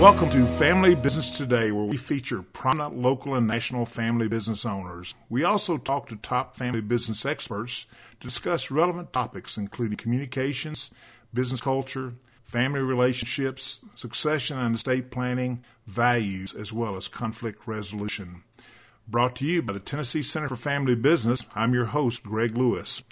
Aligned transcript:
Welcome 0.00 0.30
to 0.30 0.46
Family 0.46 0.94
Business 0.94 1.30
Today, 1.30 1.72
where 1.72 1.84
we 1.84 1.98
feature 1.98 2.40
prominent 2.40 2.96
local 2.96 3.34
and 3.34 3.46
national 3.46 3.84
family 3.84 4.28
business 4.28 4.64
owners. 4.64 5.14
We 5.28 5.44
also 5.44 5.76
talk 5.76 6.08
to 6.08 6.16
top 6.16 6.56
family 6.56 6.80
business 6.80 7.26
experts 7.26 7.84
to 8.18 8.26
discuss 8.26 8.70
relevant 8.70 9.12
topics, 9.12 9.58
including 9.58 9.98
communications, 9.98 10.90
business 11.34 11.60
culture, 11.60 12.14
family 12.42 12.80
relationships, 12.80 13.80
succession 13.94 14.56
and 14.56 14.74
estate 14.74 15.10
planning, 15.10 15.62
values, 15.86 16.54
as 16.54 16.72
well 16.72 16.96
as 16.96 17.06
conflict 17.06 17.66
resolution. 17.66 18.42
Brought 19.06 19.36
to 19.36 19.44
you 19.44 19.60
by 19.60 19.74
the 19.74 19.80
Tennessee 19.80 20.22
Center 20.22 20.48
for 20.48 20.56
Family 20.56 20.94
Business, 20.94 21.44
I'm 21.54 21.74
your 21.74 21.86
host, 21.86 22.22
Greg 22.22 22.56
Lewis. 22.56 23.02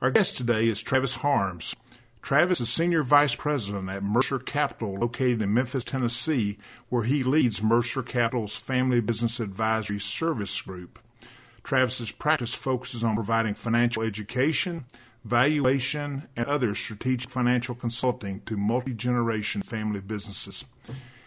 Our 0.00 0.12
guest 0.12 0.36
today 0.36 0.68
is 0.68 0.80
Travis 0.80 1.16
Harms. 1.16 1.74
Travis 2.22 2.60
is 2.60 2.68
Senior 2.68 3.02
Vice 3.02 3.34
President 3.34 3.88
at 3.88 4.02
Mercer 4.02 4.38
Capital, 4.38 4.94
located 4.94 5.42
in 5.42 5.54
Memphis, 5.54 5.84
Tennessee, 5.84 6.58
where 6.88 7.04
he 7.04 7.24
leads 7.24 7.62
Mercer 7.62 8.02
Capital's 8.02 8.56
Family 8.56 9.00
Business 9.00 9.40
Advisory 9.40 9.98
Service 9.98 10.60
Group. 10.60 10.98
Travis's 11.64 12.12
practice 12.12 12.54
focuses 12.54 13.02
on 13.02 13.14
providing 13.14 13.54
financial 13.54 14.02
education, 14.02 14.84
valuation, 15.24 16.28
and 16.36 16.46
other 16.46 16.74
strategic 16.74 17.30
financial 17.30 17.74
consulting 17.74 18.40
to 18.42 18.56
multi 18.56 18.92
generation 18.92 19.62
family 19.62 20.00
businesses. 20.00 20.64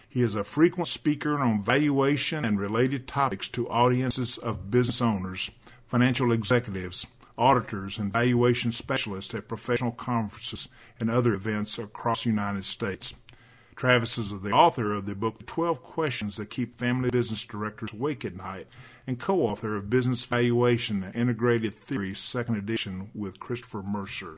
He 0.07 0.21
is 0.21 0.35
a 0.35 0.43
frequent 0.43 0.87
speaker 0.87 1.39
on 1.39 1.61
valuation 1.61 2.45
and 2.45 2.59
related 2.59 3.07
topics 3.07 3.49
to 3.49 3.67
audiences 3.67 4.37
of 4.37 4.69
business 4.69 5.01
owners, 5.01 5.49
financial 5.87 6.31
executives, 6.31 7.07
auditors, 7.37 7.97
and 7.97 8.13
valuation 8.13 8.71
specialists 8.71 9.33
at 9.33 9.47
professional 9.47 9.91
conferences 9.91 10.67
and 10.99 11.09
other 11.09 11.33
events 11.33 11.77
across 11.77 12.23
the 12.23 12.29
United 12.29 12.65
States. 12.65 13.13
Travis 13.75 14.17
is 14.17 14.39
the 14.41 14.51
author 14.51 14.93
of 14.93 15.05
the 15.05 15.15
book 15.15 15.45
12 15.45 15.81
Questions 15.81 16.37
That 16.37 16.49
Keep 16.49 16.77
Family 16.77 17.09
Business 17.09 17.45
Directors 17.45 17.91
Awake 17.91 18.23
at 18.23 18.35
Night 18.35 18.67
and 19.07 19.19
co 19.19 19.41
author 19.41 19.75
of 19.75 19.89
Business 19.89 20.25
Valuation 20.25 21.03
and 21.03 21.15
Integrated 21.15 21.73
Theory, 21.73 22.13
second 22.13 22.55
edition, 22.55 23.09
with 23.15 23.39
Christopher 23.39 23.81
Mercer. 23.81 24.37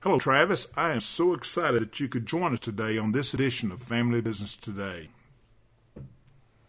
Hello, 0.00 0.18
Travis. 0.18 0.68
I 0.76 0.92
am 0.92 1.00
so 1.00 1.32
excited 1.32 1.82
that 1.82 1.98
you 1.98 2.08
could 2.08 2.26
join 2.26 2.52
us 2.52 2.60
today 2.60 2.98
on 2.98 3.12
this 3.12 3.34
edition 3.34 3.72
of 3.72 3.82
Family 3.82 4.20
Business 4.20 4.56
Today. 4.56 5.08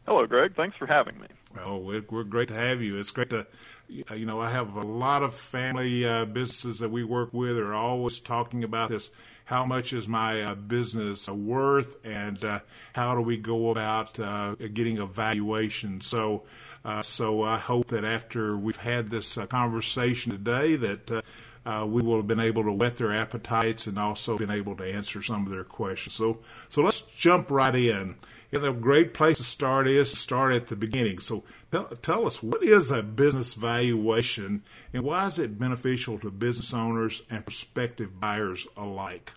Hello, 0.08 0.26
Greg. 0.26 0.56
Thanks 0.56 0.76
for 0.78 0.88
having 0.88 1.20
me. 1.20 1.28
Oh, 1.58 1.78
we're, 1.78 2.04
we're 2.10 2.24
great 2.24 2.50
to 2.50 2.54
have 2.54 2.82
you. 2.82 3.00
It's 3.00 3.12
great 3.12 3.32
to, 3.32 3.48
you 3.88 4.26
know, 4.26 4.40
I 4.40 4.52
have 4.52 4.76
a 4.76 4.84
lot 4.84 5.24
of 5.24 5.34
family 5.34 6.06
uh, 6.06 6.26
businesses 6.26 6.80
that 6.80 6.90
we 6.90 7.04
work 7.04 7.34
with 7.34 7.58
are 7.58 7.74
always 7.74 8.20
talking 8.20 8.64
about 8.64 8.90
this. 8.90 9.10
How 9.46 9.66
much 9.66 9.94
is 9.94 10.08
my 10.08 10.44
uh, 10.44 10.54
business 10.54 11.28
worth, 11.28 11.98
and 12.06 12.44
uh, 12.46 12.60
how 12.94 13.16
do 13.16 13.22
we 13.22 13.36
go 13.36 13.72
about 13.72 14.20
uh, 14.20 14.54
getting 14.56 15.00
a 15.00 15.08
valuation? 15.08 16.02
So, 16.02 16.44
uh, 16.86 17.02
so 17.02 17.42
I 17.42 17.58
hope 17.58 17.88
that 17.88 18.06
after 18.06 18.56
we've 18.56 18.78
had 18.78 19.08
this 19.10 19.36
uh, 19.40 19.48
conversation 19.48 20.32
today, 20.32 20.76
that 20.76 21.24
uh, 21.66 21.86
we 21.88 22.04
will 22.04 22.18
have 22.18 22.28
been 22.28 22.40
able 22.40 22.64
to 22.64 22.72
whet 22.72 22.98
their 22.98 23.16
appetites 23.16 23.88
and 23.88 23.98
also 23.98 24.38
been 24.38 24.52
able 24.52 24.76
to 24.76 24.84
answer 24.84 25.24
some 25.24 25.46
of 25.48 25.52
their 25.52 25.64
questions. 25.64 26.14
So, 26.14 26.40
so 26.70 26.84
let's 26.84 27.02
jump 27.18 27.50
right 27.50 27.74
in. 27.74 28.16
And 28.52 28.66
a 28.66 28.72
great 28.72 29.14
place 29.14 29.38
to 29.38 29.44
start 29.44 29.88
is 29.88 30.10
to 30.10 30.18
start 30.18 30.54
at 30.54 30.68
the 30.68 30.76
beginning. 30.76 31.20
So 31.20 31.44
tell, 31.72 31.86
tell 32.02 32.26
us, 32.26 32.42
what 32.42 32.64
is 32.64 32.90
a 32.90 33.04
business 33.04 33.54
valuation 33.54 34.64
and 34.92 35.04
why 35.04 35.28
is 35.28 35.38
it 35.38 35.60
beneficial 35.60 36.18
to 36.20 36.32
business 36.32 36.74
owners 36.74 37.22
and 37.30 37.46
prospective 37.46 38.20
buyers 38.20 38.66
alike? 38.76 39.34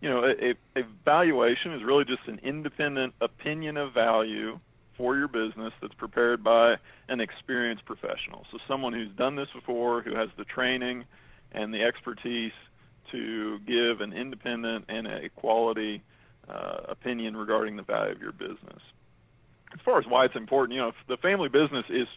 You 0.00 0.08
know, 0.08 0.24
a, 0.24 0.54
a 0.78 0.84
valuation 1.04 1.72
is 1.72 1.82
really 1.82 2.04
just 2.04 2.26
an 2.26 2.40
independent 2.42 3.14
opinion 3.20 3.76
of 3.76 3.92
value 3.92 4.58
for 4.96 5.16
your 5.16 5.28
business 5.28 5.72
that's 5.82 5.94
prepared 5.94 6.44
by 6.44 6.76
an 7.08 7.20
experienced 7.20 7.84
professional. 7.84 8.46
So 8.52 8.58
someone 8.68 8.92
who's 8.92 9.10
done 9.12 9.34
this 9.34 9.48
before, 9.54 10.00
who 10.02 10.14
has 10.14 10.28
the 10.38 10.44
training 10.44 11.04
and 11.52 11.74
the 11.74 11.82
expertise 11.82 12.52
to 13.10 13.58
give 13.60 14.00
an 14.00 14.12
independent 14.12 14.84
and 14.88 15.06
a 15.06 15.28
quality 15.30 16.02
uh, 16.50 16.80
opinion 16.88 17.36
regarding 17.36 17.76
the 17.76 17.82
value 17.82 18.12
of 18.12 18.20
your 18.20 18.32
business. 18.32 18.82
As 19.72 19.80
far 19.84 19.98
as 19.98 20.06
why 20.06 20.24
it's 20.24 20.36
important, 20.36 20.74
you 20.74 20.80
know, 20.80 20.92
the 21.08 21.16
family 21.16 21.48
business 21.48 21.84
is 21.88 22.08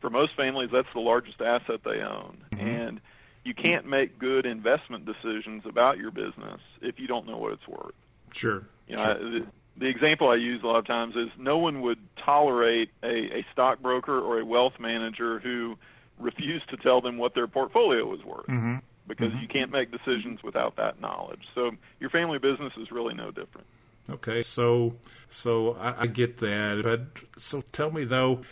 for 0.00 0.10
most 0.10 0.34
families 0.36 0.70
that's 0.72 0.88
the 0.92 1.00
largest 1.00 1.40
asset 1.40 1.80
they 1.84 2.00
own, 2.00 2.38
mm-hmm. 2.52 2.66
and 2.66 3.00
you 3.44 3.54
can't 3.54 3.86
make 3.86 4.18
good 4.18 4.44
investment 4.44 5.06
decisions 5.06 5.62
about 5.66 5.98
your 5.98 6.10
business 6.10 6.60
if 6.82 6.98
you 6.98 7.06
don't 7.06 7.26
know 7.26 7.38
what 7.38 7.52
it's 7.52 7.68
worth. 7.68 7.94
Sure. 8.32 8.64
You 8.88 8.96
know, 8.96 9.04
sure. 9.04 9.14
I, 9.14 9.18
the, 9.18 9.46
the 9.78 9.86
example 9.86 10.28
I 10.28 10.34
use 10.34 10.62
a 10.64 10.66
lot 10.66 10.78
of 10.78 10.86
times 10.86 11.14
is 11.14 11.28
no 11.38 11.58
one 11.58 11.80
would 11.82 11.98
tolerate 12.24 12.90
a, 13.04 13.38
a 13.38 13.46
stockbroker 13.52 14.18
or 14.18 14.40
a 14.40 14.44
wealth 14.44 14.74
manager 14.80 15.38
who 15.38 15.76
refused 16.18 16.68
to 16.70 16.76
tell 16.76 17.00
them 17.00 17.18
what 17.18 17.34
their 17.34 17.46
portfolio 17.46 18.04
was 18.04 18.24
worth. 18.24 18.46
Mm-hmm 18.46 18.78
because 19.08 19.32
mm-hmm. 19.32 19.42
you 19.42 19.48
can't 19.48 19.70
make 19.70 19.90
decisions 19.90 20.42
without 20.42 20.76
that 20.76 21.00
knowledge. 21.00 21.42
So 21.54 21.72
your 22.00 22.10
family 22.10 22.38
business 22.38 22.72
is 22.76 22.90
really 22.90 23.14
no 23.14 23.30
different. 23.30 23.66
Okay, 24.08 24.42
so 24.42 24.94
so 25.30 25.74
I, 25.74 26.02
I 26.02 26.06
get 26.06 26.38
that, 26.38 26.82
but 26.82 27.40
so 27.40 27.60
tell 27.72 27.90
me 27.90 28.04
though, 28.04 28.42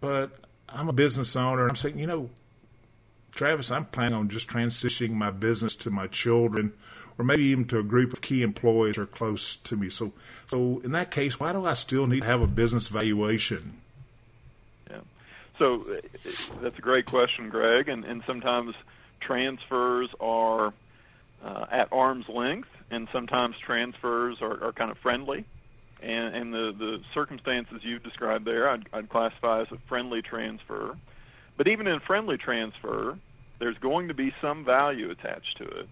but 0.00 0.38
I'm 0.68 0.88
a 0.88 0.92
business 0.92 1.34
owner, 1.34 1.66
I'm 1.66 1.76
saying, 1.76 1.98
you 1.98 2.06
know, 2.06 2.30
Travis, 3.34 3.70
I'm 3.70 3.84
planning 3.86 4.14
on 4.14 4.28
just 4.28 4.48
transitioning 4.48 5.12
my 5.12 5.30
business 5.30 5.76
to 5.76 5.90
my 5.90 6.06
children, 6.06 6.72
or 7.18 7.24
maybe 7.24 7.44
even 7.44 7.66
to 7.66 7.78
a 7.78 7.82
group 7.82 8.12
of 8.12 8.20
key 8.20 8.42
employees 8.42 8.96
or 8.96 9.06
close 9.06 9.56
to 9.56 9.76
me. 9.76 9.90
So, 9.90 10.12
so 10.46 10.80
in 10.84 10.92
that 10.92 11.10
case, 11.10 11.38
why 11.40 11.52
do 11.52 11.64
I 11.66 11.74
still 11.74 12.06
need 12.06 12.20
to 12.20 12.26
have 12.26 12.40
a 12.40 12.46
business 12.46 12.88
valuation? 12.88 13.80
Yeah, 14.90 15.00
so 15.58 15.74
uh, 15.74 16.00
that's 16.62 16.78
a 16.78 16.82
great 16.82 17.06
question, 17.06 17.48
Greg, 17.48 17.88
and 17.88 18.04
and 18.04 18.22
sometimes 18.26 18.74
transfers 19.26 20.08
are 20.20 20.72
uh, 21.44 21.66
at 21.70 21.92
arm's 21.92 22.28
length, 22.28 22.68
and 22.90 23.08
sometimes 23.12 23.56
transfers 23.64 24.38
are, 24.40 24.64
are 24.64 24.72
kind 24.72 24.90
of 24.90 24.98
friendly. 24.98 25.44
And, 26.02 26.36
and 26.36 26.52
the, 26.52 26.72
the 26.78 26.98
circumstances 27.14 27.80
you've 27.82 28.02
described 28.02 28.44
there, 28.44 28.68
I'd, 28.68 28.86
I'd 28.92 29.08
classify 29.08 29.62
as 29.62 29.68
a 29.72 29.78
friendly 29.88 30.22
transfer. 30.22 30.96
But 31.56 31.68
even 31.68 31.86
in 31.86 32.00
friendly 32.00 32.36
transfer, 32.36 33.18
there's 33.58 33.78
going 33.78 34.08
to 34.08 34.14
be 34.14 34.32
some 34.42 34.64
value 34.64 35.10
attached 35.10 35.56
to 35.58 35.64
it. 35.64 35.88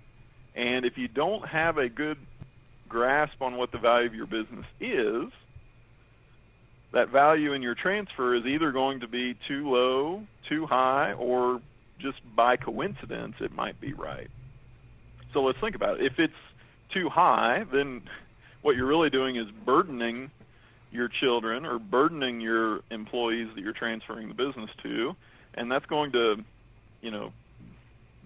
And 0.55 0.85
if 0.85 0.99
you 0.99 1.09
don't 1.09 1.47
have 1.49 1.79
a 1.79 1.89
good 1.89 2.19
grasp 2.89 3.41
on 3.41 3.57
what 3.57 3.73
the 3.73 3.79
value 3.79 4.07
of 4.07 4.15
your 4.15 4.27
business 4.27 4.67
is, 4.79 5.33
that 6.93 7.09
value 7.09 7.55
in 7.55 7.63
your 7.63 7.75
transfer 7.75 8.37
is 8.37 8.45
either 8.47 8.71
going 8.71 9.01
to 9.01 9.09
be 9.09 9.35
too 9.49 9.69
low, 9.71 10.23
too 10.49 10.67
high, 10.67 11.13
or 11.15 11.61
just 12.05 12.19
by 12.37 12.57
coincidence, 12.57 13.37
it 13.41 13.53
might 13.53 13.81
be 13.81 13.95
right. 13.95 14.31
So 15.33 15.43
let's 15.43 15.59
think 15.59 15.75
about 15.75 16.01
it. 16.01 16.07
If 16.07 16.19
it's 16.19 16.33
too 16.93 17.09
high, 17.09 17.65
then 17.73 18.03
what 18.63 18.77
you're 18.77 18.87
really 18.87 19.11
doing 19.11 19.37
is 19.37 19.47
burdening 19.65 20.31
your 20.93 21.09
children 21.09 21.65
or 21.65 21.79
burdening 21.79 22.41
your 22.41 22.81
employees 22.91 23.49
that 23.55 23.63
you're 23.63 23.73
transferring 23.73 24.29
the 24.29 24.35
business 24.35 24.71
to, 24.83 25.17
and 25.55 25.73
that's 25.73 25.87
going 25.87 26.13
to, 26.13 26.37
you 27.01 27.11
know, 27.11 27.33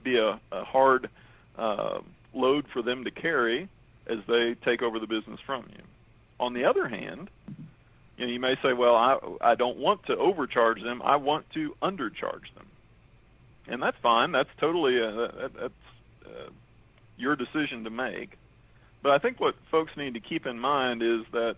be 0.02 0.18
a, 0.18 0.40
a 0.52 0.64
hard 0.64 1.08
uh, 1.56 2.00
load 2.34 2.66
for 2.72 2.82
them 2.82 3.04
to 3.04 3.10
carry 3.10 3.68
as 4.08 4.18
they 4.26 4.54
take 4.64 4.82
over 4.82 4.98
the 4.98 5.06
business 5.06 5.38
from 5.46 5.64
you. 5.70 5.82
On 6.40 6.52
the 6.52 6.64
other 6.64 6.88
hand, 6.88 7.30
you 8.16 8.26
know, 8.26 8.32
you 8.32 8.40
may 8.40 8.56
say, 8.62 8.72
well, 8.72 8.96
I, 8.96 9.18
I 9.40 9.54
don't 9.54 9.78
want 9.78 10.04
to 10.06 10.16
overcharge 10.16 10.82
them. 10.82 11.00
I 11.02 11.16
want 11.16 11.48
to 11.54 11.76
undercharge 11.80 12.52
them 12.56 12.67
and 13.68 13.82
that's 13.82 13.96
fine. 14.02 14.32
That's 14.32 14.48
totally 14.60 14.98
a, 14.98 15.08
uh, 15.08 15.28
that, 15.40 15.50
that's 15.60 15.74
uh, 16.26 16.50
your 17.16 17.36
decision 17.36 17.84
to 17.84 17.90
make. 17.90 18.36
But 19.02 19.12
I 19.12 19.18
think 19.18 19.40
what 19.40 19.54
folks 19.70 19.92
need 19.96 20.14
to 20.14 20.20
keep 20.20 20.46
in 20.46 20.58
mind 20.58 21.02
is 21.02 21.20
that 21.32 21.56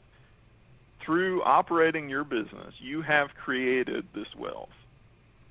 through 1.04 1.42
operating 1.42 2.08
your 2.08 2.24
business, 2.24 2.74
you 2.78 3.02
have 3.02 3.28
created 3.42 4.06
this 4.14 4.26
wealth, 4.38 4.68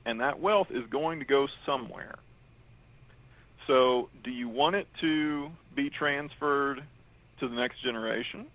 and 0.05 0.21
that 0.21 0.39
wealth 0.39 0.67
is 0.69 0.83
going 0.91 1.19
to 1.19 1.25
go 1.25 1.47
somewhere. 1.65 2.15
So, 3.67 4.09
do 4.23 4.31
you 4.31 4.49
want 4.49 4.75
it 4.75 4.87
to 5.01 5.49
be 5.75 5.89
transferred 5.89 6.79
to 7.39 7.47
the 7.47 7.55
next 7.55 7.83
generation? 7.83 8.47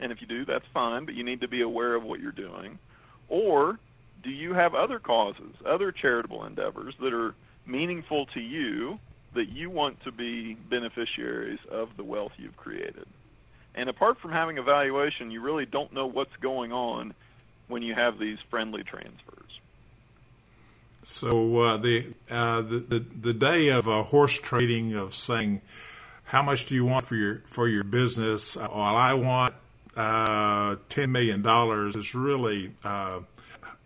And 0.00 0.12
if 0.12 0.20
you 0.20 0.26
do, 0.26 0.44
that's 0.44 0.64
fine, 0.72 1.04
but 1.04 1.14
you 1.14 1.24
need 1.24 1.40
to 1.40 1.48
be 1.48 1.62
aware 1.62 1.94
of 1.94 2.04
what 2.04 2.20
you're 2.20 2.30
doing. 2.30 2.78
Or 3.28 3.78
do 4.22 4.30
you 4.30 4.54
have 4.54 4.74
other 4.74 4.98
causes, 4.98 5.54
other 5.64 5.92
charitable 5.92 6.44
endeavors 6.44 6.94
that 7.00 7.12
are 7.12 7.34
meaningful 7.66 8.26
to 8.26 8.40
you 8.40 8.96
that 9.34 9.48
you 9.48 9.70
want 9.70 10.02
to 10.04 10.12
be 10.12 10.54
beneficiaries 10.54 11.60
of 11.70 11.96
the 11.96 12.04
wealth 12.04 12.32
you've 12.36 12.56
created? 12.56 13.06
And 13.74 13.88
apart 13.88 14.18
from 14.18 14.32
having 14.32 14.58
a 14.58 14.62
valuation, 14.62 15.30
you 15.30 15.40
really 15.40 15.66
don't 15.66 15.92
know 15.92 16.06
what's 16.06 16.34
going 16.40 16.72
on 16.72 17.14
when 17.68 17.82
you 17.82 17.94
have 17.94 18.18
these 18.18 18.38
friendly 18.50 18.82
transfers. 18.82 19.60
So 21.04 21.58
uh, 21.58 21.76
the, 21.76 22.12
uh, 22.30 22.62
the, 22.62 22.78
the 22.80 22.98
the 22.98 23.32
day 23.32 23.68
of 23.68 23.88
uh, 23.88 24.02
horse 24.02 24.34
trading 24.34 24.94
of 24.94 25.14
saying 25.14 25.62
how 26.24 26.42
much 26.42 26.66
do 26.66 26.74
you 26.74 26.84
want 26.84 27.06
for 27.06 27.14
your 27.14 27.42
for 27.46 27.68
your 27.68 27.84
business? 27.84 28.56
Uh, 28.56 28.68
well, 28.70 28.80
I 28.80 29.14
want 29.14 29.54
uh, 29.96 30.76
ten 30.88 31.12
million 31.12 31.40
dollars 31.40 31.96
is 31.96 32.14
really 32.14 32.72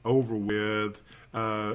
over 0.05 0.35
with 0.35 1.01
uh, 1.35 1.75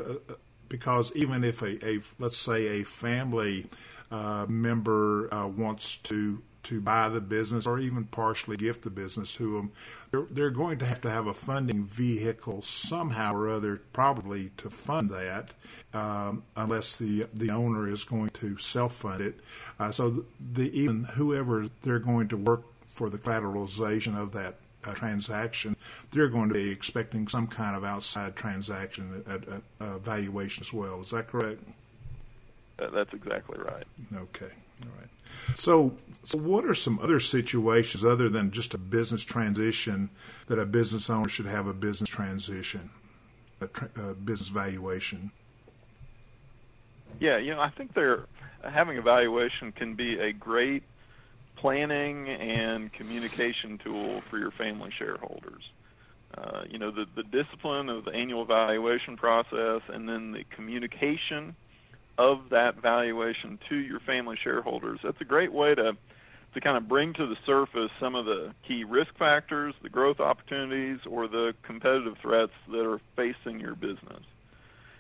because 0.70 1.12
even 1.16 1.44
if 1.44 1.62
a, 1.62 1.86
a, 1.86 2.00
let's 2.20 2.38
say 2.38 2.82
a 2.82 2.84
family 2.84 3.66
uh, 4.12 4.46
member 4.48 5.34
uh, 5.34 5.48
wants 5.48 5.98
to 5.98 6.42
to 6.64 6.82
buy 6.82 7.08
the 7.08 7.22
business 7.22 7.66
or 7.66 7.80
even 7.80 8.04
partially 8.04 8.58
gift 8.58 8.82
the 8.82 8.90
business 8.90 9.34
to 9.36 9.54
them, 9.54 9.72
they're, 10.12 10.26
they're 10.32 10.50
going 10.50 10.78
to 10.78 10.84
have 10.84 11.00
to 11.00 11.10
have 11.10 11.28
a 11.28 11.34
funding 11.34 11.86
vehicle 11.86 12.62
somehow 12.62 13.34
or 13.34 13.50
other, 13.50 13.80
probably 13.94 14.52
to 14.58 14.70
fund 14.70 15.10
that, 15.10 15.54
um, 15.94 16.44
unless 16.58 16.98
the 16.98 17.26
the 17.34 17.50
owner 17.50 17.88
is 17.88 18.04
going 18.04 18.30
to 18.32 18.58
self 18.58 18.96
fund 18.96 19.22
it. 19.22 19.40
Uh, 19.80 19.92
so 19.92 20.26
the 20.54 20.70
even 20.78 21.06
whoever 21.06 21.70
they're 21.84 22.00
going 22.00 22.28
to 22.28 22.38
work 22.38 22.64
for 22.88 23.10
the 23.10 23.18
collateralization 23.18 24.18
of 24.20 24.34
that 24.34 24.56
uh, 24.88 24.94
transaction, 24.94 25.76
they're 26.12 26.30
going 26.30 26.50
to 26.50 26.54
be 26.54 26.70
expecting 26.70 27.28
some 27.28 27.48
kind 27.48 27.76
of 27.76 27.84
outside 27.84 28.36
transaction 28.36 29.24
at, 29.28 29.48
at, 29.48 29.62
uh, 29.80 29.98
valuation 30.00 30.64
as 30.64 30.74
well. 30.74 31.02
Is 31.02 31.12
that 31.12 31.28
correct? 31.28 31.62
that's 32.94 33.12
exactly 33.12 33.58
right. 33.58 33.88
Okay. 34.16 34.54
All 34.84 34.92
right. 35.00 35.10
So, 35.56 35.98
so 36.24 36.38
what 36.38 36.64
are 36.66 36.76
some 36.76 37.00
other 37.00 37.20
situations 37.20 38.06
other 38.06 38.30
than 38.30 38.52
just 38.52 38.74
a 38.76 38.78
business 38.78 39.24
transition 39.24 40.10
that 40.48 40.60
a 40.60 40.66
business 40.66 41.10
owner 41.10 41.28
should 41.28 41.48
have 41.48 41.66
a 41.66 41.74
business 41.74 42.10
transition, 42.10 42.90
a, 43.62 43.68
tra- 43.68 43.90
a 43.96 44.14
business 44.14 44.50
valuation? 44.50 45.32
Yeah, 47.20 47.38
you 47.38 47.56
know, 47.56 47.62
I 47.62 47.70
think 47.70 47.94
they're 47.94 48.26
having 48.64 48.98
a 48.98 49.02
valuation 49.02 49.72
can 49.72 49.96
be 49.96 50.20
a 50.20 50.32
great 50.32 50.84
planning 51.58 52.30
and 52.30 52.92
communication 52.94 53.78
tool 53.84 54.22
for 54.30 54.38
your 54.38 54.52
family 54.52 54.92
shareholders. 54.98 55.64
Uh, 56.38 56.64
you 56.70 56.78
know, 56.78 56.92
the, 56.92 57.06
the 57.16 57.24
discipline 57.24 57.90
of 57.90 58.06
the 58.06 58.12
annual 58.12 58.46
valuation 58.46 59.18
process 59.18 59.82
and 59.90 60.08
then 60.08 60.32
the 60.32 60.44
communication 60.56 61.56
of 62.18 62.50
that 62.50 62.82
valuation 62.82 63.60
to 63.70 63.76
your 63.76 64.00
family 64.02 64.38
shareholders. 64.44 65.00
That's 65.04 65.22
a 65.22 65.26
great 65.26 65.52
way 65.52 65.76
to 65.76 65.98
to 66.54 66.62
kind 66.62 66.78
of 66.78 66.88
bring 66.88 67.14
to 67.14 67.28
the 67.28 67.36
surface 67.46 67.92
some 68.00 68.16
of 68.16 68.26
the 68.26 68.52
key 68.68 68.84
risk 68.84 69.16
factors, 69.20 69.76
the 69.84 69.90
growth 69.90 70.20
opportunities, 70.20 70.98
or 71.06 71.28
the 71.28 71.54
competitive 71.62 72.16
threats 72.22 72.54
that 72.72 72.90
are 72.90 73.00
facing 73.16 73.60
your 73.60 73.76
business. 73.76 74.24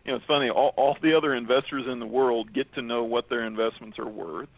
You 0.05 0.11
know, 0.11 0.17
it's 0.17 0.25
funny, 0.25 0.49
all, 0.49 0.73
all 0.75 0.97
the 1.01 1.15
other 1.15 1.33
investors 1.33 1.85
in 1.89 1.99
the 1.99 2.05
world 2.05 2.53
get 2.53 2.71
to 2.75 2.81
know 2.81 3.03
what 3.03 3.29
their 3.29 3.43
investments 3.43 3.97
are 3.97 4.07
worth, 4.07 4.49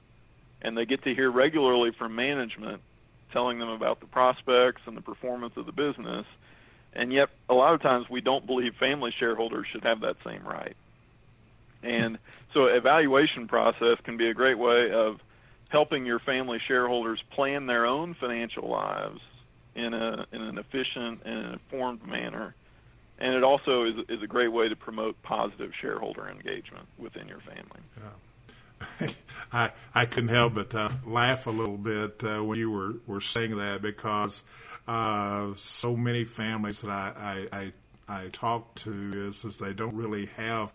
and 0.62 0.78
they 0.78 0.86
get 0.86 1.04
to 1.04 1.14
hear 1.14 1.32
regularly 1.32 1.92
from 1.92 2.16
management 2.16 2.82
telling 3.32 3.60
them 3.60 3.70
about 3.70 4.00
the 4.00 4.08
prospects 4.08 4.82
and 4.86 4.98
the 4.98 5.02
performance 5.02 5.56
of 5.56 5.66
the 5.66 5.72
business. 5.72 6.26
And 6.94 7.14
yet, 7.14 7.30
a 7.48 7.54
lot 7.54 7.74
of 7.74 7.82
times, 7.82 8.10
we 8.10 8.22
don't 8.22 8.46
believe 8.46 8.76
family 8.76 9.14
shareholders 9.18 9.68
should 9.72 9.84
have 9.84 10.02
that 10.02 10.18
same 10.26 10.44
right. 10.44 10.76
And 11.84 12.18
so, 12.54 12.66
evaluation 12.66 13.48
process 13.48 13.98
can 14.04 14.18
be 14.18 14.28
a 14.28 14.34
great 14.34 14.58
way 14.58 14.92
of 14.92 15.20
helping 15.70 16.06
your 16.06 16.20
family 16.20 16.60
shareholders 16.68 17.22
plan 17.30 17.68
their 17.68 17.86
own 17.86 18.16
financial 18.16 18.68
lives 18.68 19.22
in 19.76 19.94
a 19.94 20.26
in 20.32 20.42
an 20.42 20.58
efficient 20.58 21.22
and 21.26 21.54
informed 21.54 22.06
manner. 22.06 22.56
And 23.20 23.36
it 23.36 23.44
also 23.44 23.84
is 23.84 23.96
is 24.10 24.24
a 24.24 24.28
great 24.28 24.52
way 24.52 24.68
to 24.68 24.76
promote 24.76 25.22
positive 25.22 25.72
shareholder 25.80 26.28
engagement 26.28 26.88
within 26.98 27.28
your 27.28 27.40
family. 27.40 27.82
Yeah. 27.98 28.10
I 29.54 29.72
I 29.94 30.06
couldn't 30.06 30.30
help 30.30 30.54
but 30.56 30.74
uh, 30.74 30.90
laugh 31.06 31.48
a 31.48 31.52
little 31.52 31.78
bit 31.78 32.24
uh, 32.24 32.44
when 32.44 32.60
you 32.60 32.72
were, 32.72 32.96
were 33.08 33.22
saying 33.22 33.58
that 33.58 33.82
because 33.82 34.44
uh, 34.88 35.48
so 35.56 35.96
many 35.96 36.26
families 36.26 36.82
that 36.82 36.92
I 36.92 37.48
I, 37.52 37.74
I, 38.08 38.24
I 38.24 38.28
talk 38.30 38.76
to 38.76 38.92
is, 39.28 39.44
is 39.46 39.60
they 39.60 39.74
don't 39.74 39.96
really 39.96 40.28
have 40.38 40.74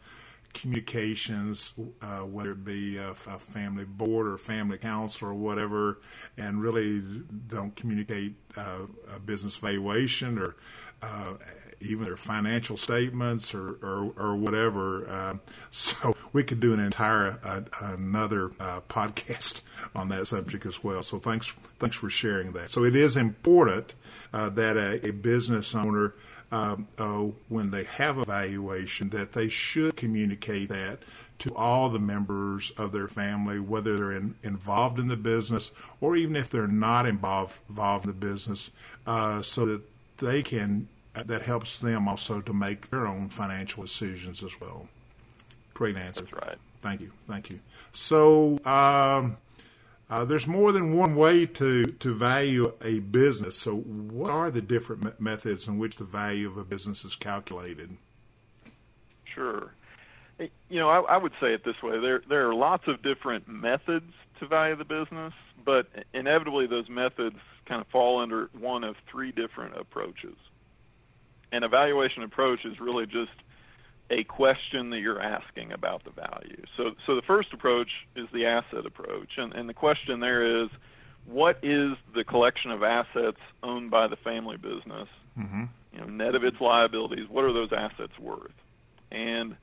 communications, 0.55 1.75
uh, 2.01 2.21
whether 2.21 2.53
it 2.53 2.65
be 2.65 2.97
a, 2.97 3.11
a, 3.11 3.39
family 3.39 3.85
board 3.85 4.29
or 4.29 4.39
family 4.39 4.79
council 4.79 5.29
or 5.29 5.35
whatever, 5.35 5.99
and 6.39 6.63
really 6.63 7.01
don't 7.49 7.75
communicate 7.75 8.35
uh, 8.57 8.87
a 9.15 9.19
business 9.19 9.57
valuation 9.57 10.39
or 10.39 10.55
uh, 11.03 11.35
even 11.85 12.05
their 12.05 12.17
financial 12.17 12.77
statements 12.77 13.55
or, 13.55 13.79
or, 13.83 14.13
or 14.17 14.37
whatever. 14.37 15.09
Uh, 15.09 15.35
so 15.71 16.17
we 16.33 16.43
could 16.43 16.61
do 16.61 16.73
an 16.73 16.81
entire 16.81 17.39
uh, 17.45 17.63
another 17.81 18.53
uh, 18.61 18.81
podcast 18.89 19.61
on 19.95 20.09
that 20.09 20.27
subject 20.27 20.67
as 20.67 20.83
well. 20.83 21.03
So 21.03 21.19
thanks 21.19 21.55
thanks 21.79 21.97
for 21.97 22.09
sharing 22.09 22.53
that. 22.53 22.71
So 22.71 22.85
it 22.85 22.97
is 22.97 23.17
important 23.17 23.95
that 24.33 24.77
a, 24.77 25.07
a 25.07 25.13
business 25.13 25.75
owner 25.75 26.15
um, 26.55 26.87
uh, 26.99 27.25
when 27.49 27.73
they 27.73 27.83
have 27.85 28.19
a 28.19 28.25
valuation 28.25 29.09
that 29.11 29.33
they 29.33 29.49
should 29.49 29.97
communicate 29.97 30.69
that 30.69 31.01
to 31.41 31.55
all 31.57 31.89
the 31.91 31.99
members 31.99 32.71
of 32.77 32.93
their 32.93 33.09
family, 33.09 33.59
whether 33.59 33.97
they're 33.97 34.13
in, 34.13 34.37
involved 34.45 35.01
in 35.01 35.09
the 35.09 35.17
business 35.17 35.73
or 36.01 36.15
even 36.15 36.37
if 36.37 36.49
they're 36.51 36.69
not 36.69 37.07
involved 37.07 37.59
involved 37.69 38.05
in 38.05 38.11
the 38.13 38.27
business, 38.27 38.71
uh, 39.07 39.43
so 39.43 39.67
that 39.67 39.83
they 40.19 40.43
can 40.43 40.89
that 41.15 41.43
helps 41.43 41.79
them 41.79 42.09
also 42.09 42.41
to 42.41 42.53
make 42.53 42.91
their 42.91 43.07
own 43.07 43.29
financial 43.29 43.83
decisions 43.85 44.43
as 44.43 44.61
well. 44.61 44.89
Great 45.73 45.97
answer. 45.97 46.25
That's 46.25 46.47
right. 46.47 46.59
Thank 46.81 47.01
you. 47.01 47.13
Thank 47.27 47.51
you. 47.51 47.61
So, 47.93 48.59
um, 48.65 49.39
uh, 50.11 50.25
there's 50.25 50.47
more 50.47 50.71
than 50.71 50.97
one 50.97 51.17
way 51.17 51.47
to, 51.47 51.87
to 51.87 52.15
value 52.15 52.73
a 52.83 53.01
business. 53.01 53.57
So, 53.57 53.75
what 53.77 54.31
are 54.31 54.51
the 54.51 54.61
different 54.61 55.21
methods 55.21 55.67
in 55.67 55.79
which 55.79 55.97
the 55.97 56.05
value 56.05 56.47
of 56.47 56.59
a 56.59 56.65
business 56.65 57.05
is 57.05 57.17
calculated? 57.17 57.97
Sure. 59.25 59.73
You 60.39 60.81
know, 60.81 60.91
I, 60.91 61.01
I 61.01 61.17
would 61.17 61.33
say 61.41 61.55
it 61.55 61.65
this 61.65 61.81
way: 61.83 62.01
there 62.01 62.23
there 62.29 62.49
are 62.49 62.55
lots 62.55 62.85
of 62.89 63.03
different 63.03 63.49
methods 63.49 64.13
to 64.41 64.47
value 64.47 64.77
the 64.77 64.85
business, 64.85 65.33
but 65.65 65.87
inevitably 66.13 66.67
those 66.67 66.89
methods 66.89 67.37
kind 67.67 67.81
of 67.81 67.87
fall 67.89 68.21
under 68.21 68.51
one 68.59 68.85
of 68.85 68.97
three 69.11 69.33
different 69.33 69.77
approaches. 69.77 70.37
An 71.53 71.63
evaluation 71.63 72.23
approach 72.23 72.65
is 72.65 72.81
really 72.81 73.07
just 73.07 73.33
a 74.11 74.25
question 74.25 74.91
that 74.91 74.99
you're 74.99 75.21
asking 75.21 75.73
about 75.73 76.05
the 76.05 76.11
value. 76.11 76.63
So, 76.77 76.91
so 77.07 77.17
the 77.17 77.23
first 77.23 77.53
approach 77.53 77.89
is 78.17 78.27
the 78.33 78.47
asset 78.47 78.87
approach, 78.87 79.31
and, 79.39 79.53
and 79.55 79.69
the 79.69 79.75
question 79.75 80.21
there 80.21 80.63
is, 80.63 80.69
what 81.27 81.59
is 81.63 81.93
the 82.15 82.23
collection 82.23 82.71
of 82.71 82.83
assets 82.83 83.39
owned 83.63 83.91
by 83.91 84.09
the 84.09 84.17
family 84.17 84.59
business? 84.59 85.09
Mm-hmm. 85.39 85.65
You 85.93 86.01
know, 86.01 86.07
net 86.07 86.35
of 86.35 86.45
its 86.45 86.61
liabilities, 86.61 87.29
what 87.31 87.45
are 87.45 87.53
those 87.53 87.71
assets 87.73 88.13
worth? 88.21 88.53
And 89.11 89.57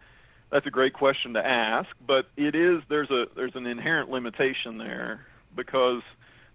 that's 0.52 0.66
a 0.66 0.72
great 0.72 0.94
question 0.94 1.34
to 1.34 1.46
ask, 1.46 1.90
but 2.06 2.26
it 2.36 2.56
is 2.56 2.82
there's 2.90 3.12
a 3.12 3.26
there's 3.36 3.56
an 3.56 3.66
inherent 3.66 4.10
limitation 4.10 4.78
there 4.78 5.26
because 5.56 6.02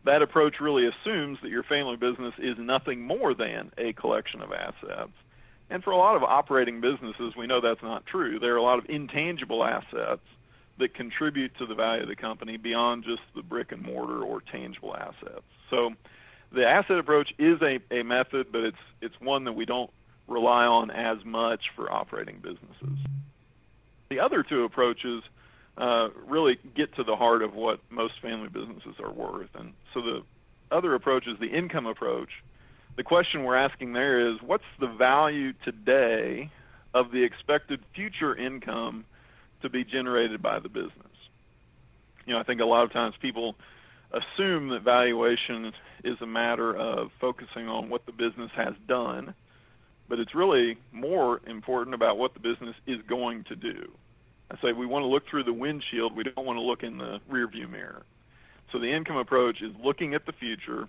that 0.07 0.23
approach 0.23 0.57
really 0.61 0.87
assumes 0.87 1.39
that 1.43 1.51
your 1.51 1.63
family 1.63 1.97
business 1.97 2.35
is 2.39 2.57
nothing 2.59 3.03
more 3.03 3.35
than 3.35 3.71
a 3.79 3.93
collection 3.93 4.41
of 4.41 4.53
assets 4.53 5.13
and 5.71 5.83
for 5.83 5.91
a 5.91 5.97
lot 5.97 6.17
of 6.17 6.23
operating 6.23 6.81
businesses, 6.81 7.35
we 7.37 7.47
know 7.47 7.61
that's 7.61 7.83
not 7.83 8.07
true. 8.07 8.39
There 8.39 8.55
are 8.55 8.59
a 8.59 8.63
lot 8.63 8.79
of 8.79 8.87
intangible 8.89 9.65
assets 9.65 10.23
that 10.79 10.95
contribute 10.95 11.57
to 11.59 11.67
the 11.67 11.75
value 11.75 12.03
of 12.03 12.09
the 12.09 12.17
company 12.17 12.57
beyond 12.57 13.05
just 13.05 13.23
the 13.35 13.43
brick 13.43 13.73
and 13.73 13.83
mortar 13.83 14.23
or 14.23 14.41
tangible 14.41 14.95
assets. 14.95 15.45
So 15.71 15.91
the 16.53 16.65
asset 16.65 16.99
approach 16.99 17.33
is 17.39 17.61
a, 17.63 17.81
a 17.91 18.05
method, 18.05 18.53
but 18.53 18.63
it's 18.63 18.77
it's 19.01 19.15
one 19.21 19.45
that 19.45 19.55
we 19.55 19.65
don't 19.65 19.91
rely 20.29 20.67
on 20.67 20.91
as 20.91 21.25
much 21.25 21.71
for 21.75 21.91
operating 21.91 22.37
businesses. 22.37 22.99
The 24.11 24.21
other 24.21 24.45
two 24.45 24.63
approaches 24.65 25.23
uh, 25.79 26.09
really 26.27 26.59
get 26.75 26.95
to 26.97 27.05
the 27.05 27.17
heart 27.17 27.43
of 27.43 27.55
what 27.55 27.81
most 27.91 28.15
family 28.23 28.49
businesses 28.49 28.95
are 29.03 29.13
worth. 29.13 29.51
And 29.55 29.73
so 29.93 30.01
the 30.01 30.23
other 30.71 30.95
approach 30.95 31.27
is 31.27 31.39
the 31.39 31.47
income 31.47 31.87
approach, 31.87 32.31
the 32.97 33.03
question 33.03 33.45
we're 33.45 33.57
asking 33.57 33.93
there 33.93 34.31
is 34.31 34.37
what's 34.41 34.65
the 34.81 34.87
value 34.87 35.53
today 35.65 36.51
of 36.95 37.11
the 37.13 37.23
expected 37.23 37.81
future 37.95 38.35
income 38.35 39.05
to 39.63 39.69
be 39.69 39.85
generated 39.85 40.43
by 40.43 40.59
the 40.59 40.69
business? 40.69 40.93
You 42.25 42.33
know, 42.33 42.41
I 42.41 42.43
think 42.43 42.61
a 42.61 42.65
lot 42.65 42.85
of 42.85 42.93
times 42.93 43.15
people 43.21 43.55
assume 44.13 44.71
that 44.71 44.83
valuation 44.83 45.73
is 46.05 46.17
a 46.23 46.27
matter 46.27 46.75
of 46.75 47.11
focusing 47.21 47.69
on 47.69 47.91
what 47.91 48.07
the 48.07 48.13
business 48.13 48.51
has 48.57 48.75
done, 48.89 49.35
but 50.09 50.19
it's 50.19 50.35
really 50.35 50.79
more 50.93 51.41
important 51.47 51.95
about 51.95 52.17
what 52.17 52.33
the 52.33 52.41
business 52.41 52.75
is 52.87 52.99
going 53.09 53.45
to 53.45 53.57
do. 53.57 53.91
I 54.51 54.57
say 54.63 54.73
we 54.73 54.87
want 54.87 55.03
to 55.03 55.09
look 55.09 55.25
through 55.29 55.45
the 55.45 55.53
windshield, 55.53 56.17
we 56.17 56.23
don't 56.25 56.47
want 56.47 56.57
to 56.57 56.63
look 56.63 56.83
in 56.83 56.99
the 56.99 57.19
rearview 57.31 57.69
mirror. 57.71 58.05
So 58.73 58.79
the 58.79 58.93
income 58.93 59.17
approach 59.17 59.63
is 59.63 59.73
looking 59.83 60.15
at 60.15 60.27
the 60.27 60.33
future 60.33 60.89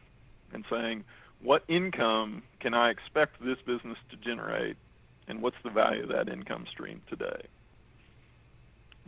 and 0.54 0.64
saying, 0.70 1.04
what 1.42 1.64
income 1.68 2.44
can 2.60 2.74
I 2.74 2.90
expect 2.90 3.44
this 3.44 3.58
business 3.66 3.98
to 4.12 4.18
generate, 4.18 4.76
and 5.28 5.42
what's 5.42 5.58
the 5.64 5.70
value 5.70 6.04
of 6.04 6.10
that 6.10 6.30
income 6.30 6.66
stream 6.72 7.02
today? 7.10 7.48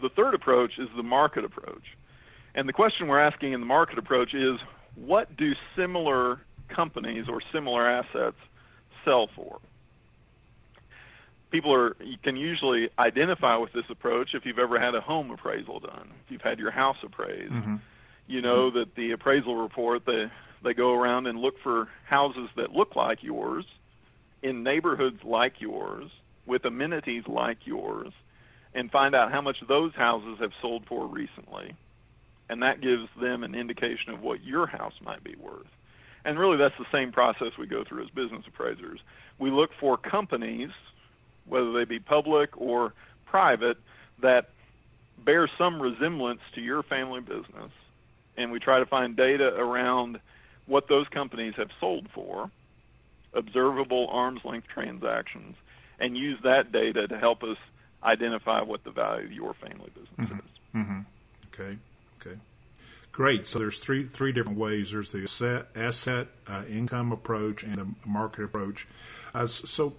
The 0.01 0.09
third 0.09 0.33
approach 0.33 0.71
is 0.77 0.87
the 0.95 1.03
market 1.03 1.43
approach. 1.43 1.83
And 2.55 2.67
the 2.67 2.73
question 2.73 3.07
we're 3.07 3.19
asking 3.19 3.53
in 3.53 3.59
the 3.59 3.65
market 3.65 3.97
approach 3.97 4.33
is 4.33 4.59
what 4.95 5.35
do 5.37 5.51
similar 5.75 6.41
companies 6.73 7.25
or 7.29 7.41
similar 7.53 7.87
assets 7.87 8.37
sell 9.05 9.29
for? 9.35 9.59
People 11.51 11.73
are 11.73 11.95
you 12.03 12.17
can 12.23 12.35
usually 12.35 12.89
identify 12.99 13.57
with 13.57 13.73
this 13.73 13.85
approach 13.89 14.29
if 14.33 14.45
you've 14.45 14.59
ever 14.59 14.79
had 14.79 14.95
a 14.95 15.01
home 15.01 15.31
appraisal 15.31 15.79
done, 15.79 16.09
if 16.25 16.31
you've 16.31 16.41
had 16.41 16.59
your 16.59 16.71
house 16.71 16.97
appraised. 17.03 17.51
Mm-hmm. 17.51 17.75
You 18.27 18.41
know 18.41 18.69
that 18.71 18.95
the 18.95 19.11
appraisal 19.11 19.55
report 19.55 20.03
they 20.05 20.25
they 20.63 20.73
go 20.73 20.93
around 20.93 21.25
and 21.27 21.39
look 21.39 21.55
for 21.63 21.87
houses 22.07 22.49
that 22.55 22.71
look 22.71 22.95
like 22.95 23.19
yours 23.21 23.65
in 24.43 24.63
neighborhoods 24.63 25.19
like 25.23 25.53
yours 25.59 26.09
with 26.45 26.65
amenities 26.65 27.23
like 27.27 27.57
yours 27.65 28.11
and 28.73 28.91
find 28.91 29.15
out 29.15 29.31
how 29.31 29.41
much 29.41 29.57
those 29.67 29.93
houses 29.95 30.37
have 30.39 30.51
sold 30.61 30.83
for 30.87 31.07
recently 31.07 31.75
and 32.49 32.63
that 32.63 32.81
gives 32.81 33.07
them 33.21 33.43
an 33.43 33.55
indication 33.55 34.11
of 34.11 34.21
what 34.21 34.43
your 34.43 34.65
house 34.65 34.93
might 35.03 35.23
be 35.23 35.35
worth. 35.39 35.67
And 36.25 36.37
really, 36.37 36.57
that's 36.57 36.75
the 36.77 36.85
same 36.91 37.11
process 37.11 37.49
we 37.57 37.67
go 37.67 37.83
through 37.87 38.03
as 38.03 38.09
business 38.09 38.43
appraisers. 38.47 38.99
We 39.37 39.51
look 39.51 39.69
for 39.79 39.97
companies, 39.97 40.69
whether 41.49 41.71
they 41.73 41.85
be 41.85 41.99
public 41.99 42.49
or 42.55 42.93
private, 43.25 43.77
that 44.21 44.49
bear 45.23 45.49
some 45.57 45.81
resemblance 45.81 46.41
to 46.55 46.61
your 46.61 46.83
family 46.83 47.21
business, 47.21 47.71
and 48.37 48.51
we 48.51 48.59
try 48.59 48.79
to 48.79 48.85
find 48.85 49.15
data 49.15 49.53
around 49.55 50.19
what 50.65 50.87
those 50.87 51.07
companies 51.09 51.53
have 51.57 51.69
sold 51.79 52.07
for, 52.13 52.49
observable 53.33 54.07
arm's 54.09 54.43
length 54.45 54.67
transactions, 54.67 55.55
and 55.99 56.15
use 56.17 56.39
that 56.43 56.71
data 56.71 57.07
to 57.07 57.17
help 57.17 57.43
us 57.43 57.57
identify 58.03 58.61
what 58.61 58.83
the 58.83 58.91
value 58.91 59.25
of 59.25 59.31
your 59.31 59.53
family 59.55 59.89
business 59.93 60.29
mm-hmm. 60.29 60.39
is. 60.39 60.45
Mm-hmm. 60.75 60.99
Okay. 61.53 61.77
Okay. 62.21 62.37
Great. 63.11 63.47
So 63.47 63.59
there's 63.59 63.79
three 63.79 64.05
three 64.05 64.31
different 64.31 64.57
ways. 64.57 64.91
There's 64.91 65.11
the 65.11 65.23
asset, 65.23 65.67
asset 65.75 66.27
uh, 66.47 66.63
income 66.69 67.11
approach 67.11 67.63
and 67.63 67.75
the 67.75 67.87
market 68.05 68.45
approach. 68.45 68.87
Uh, 69.33 69.47
so 69.47 69.93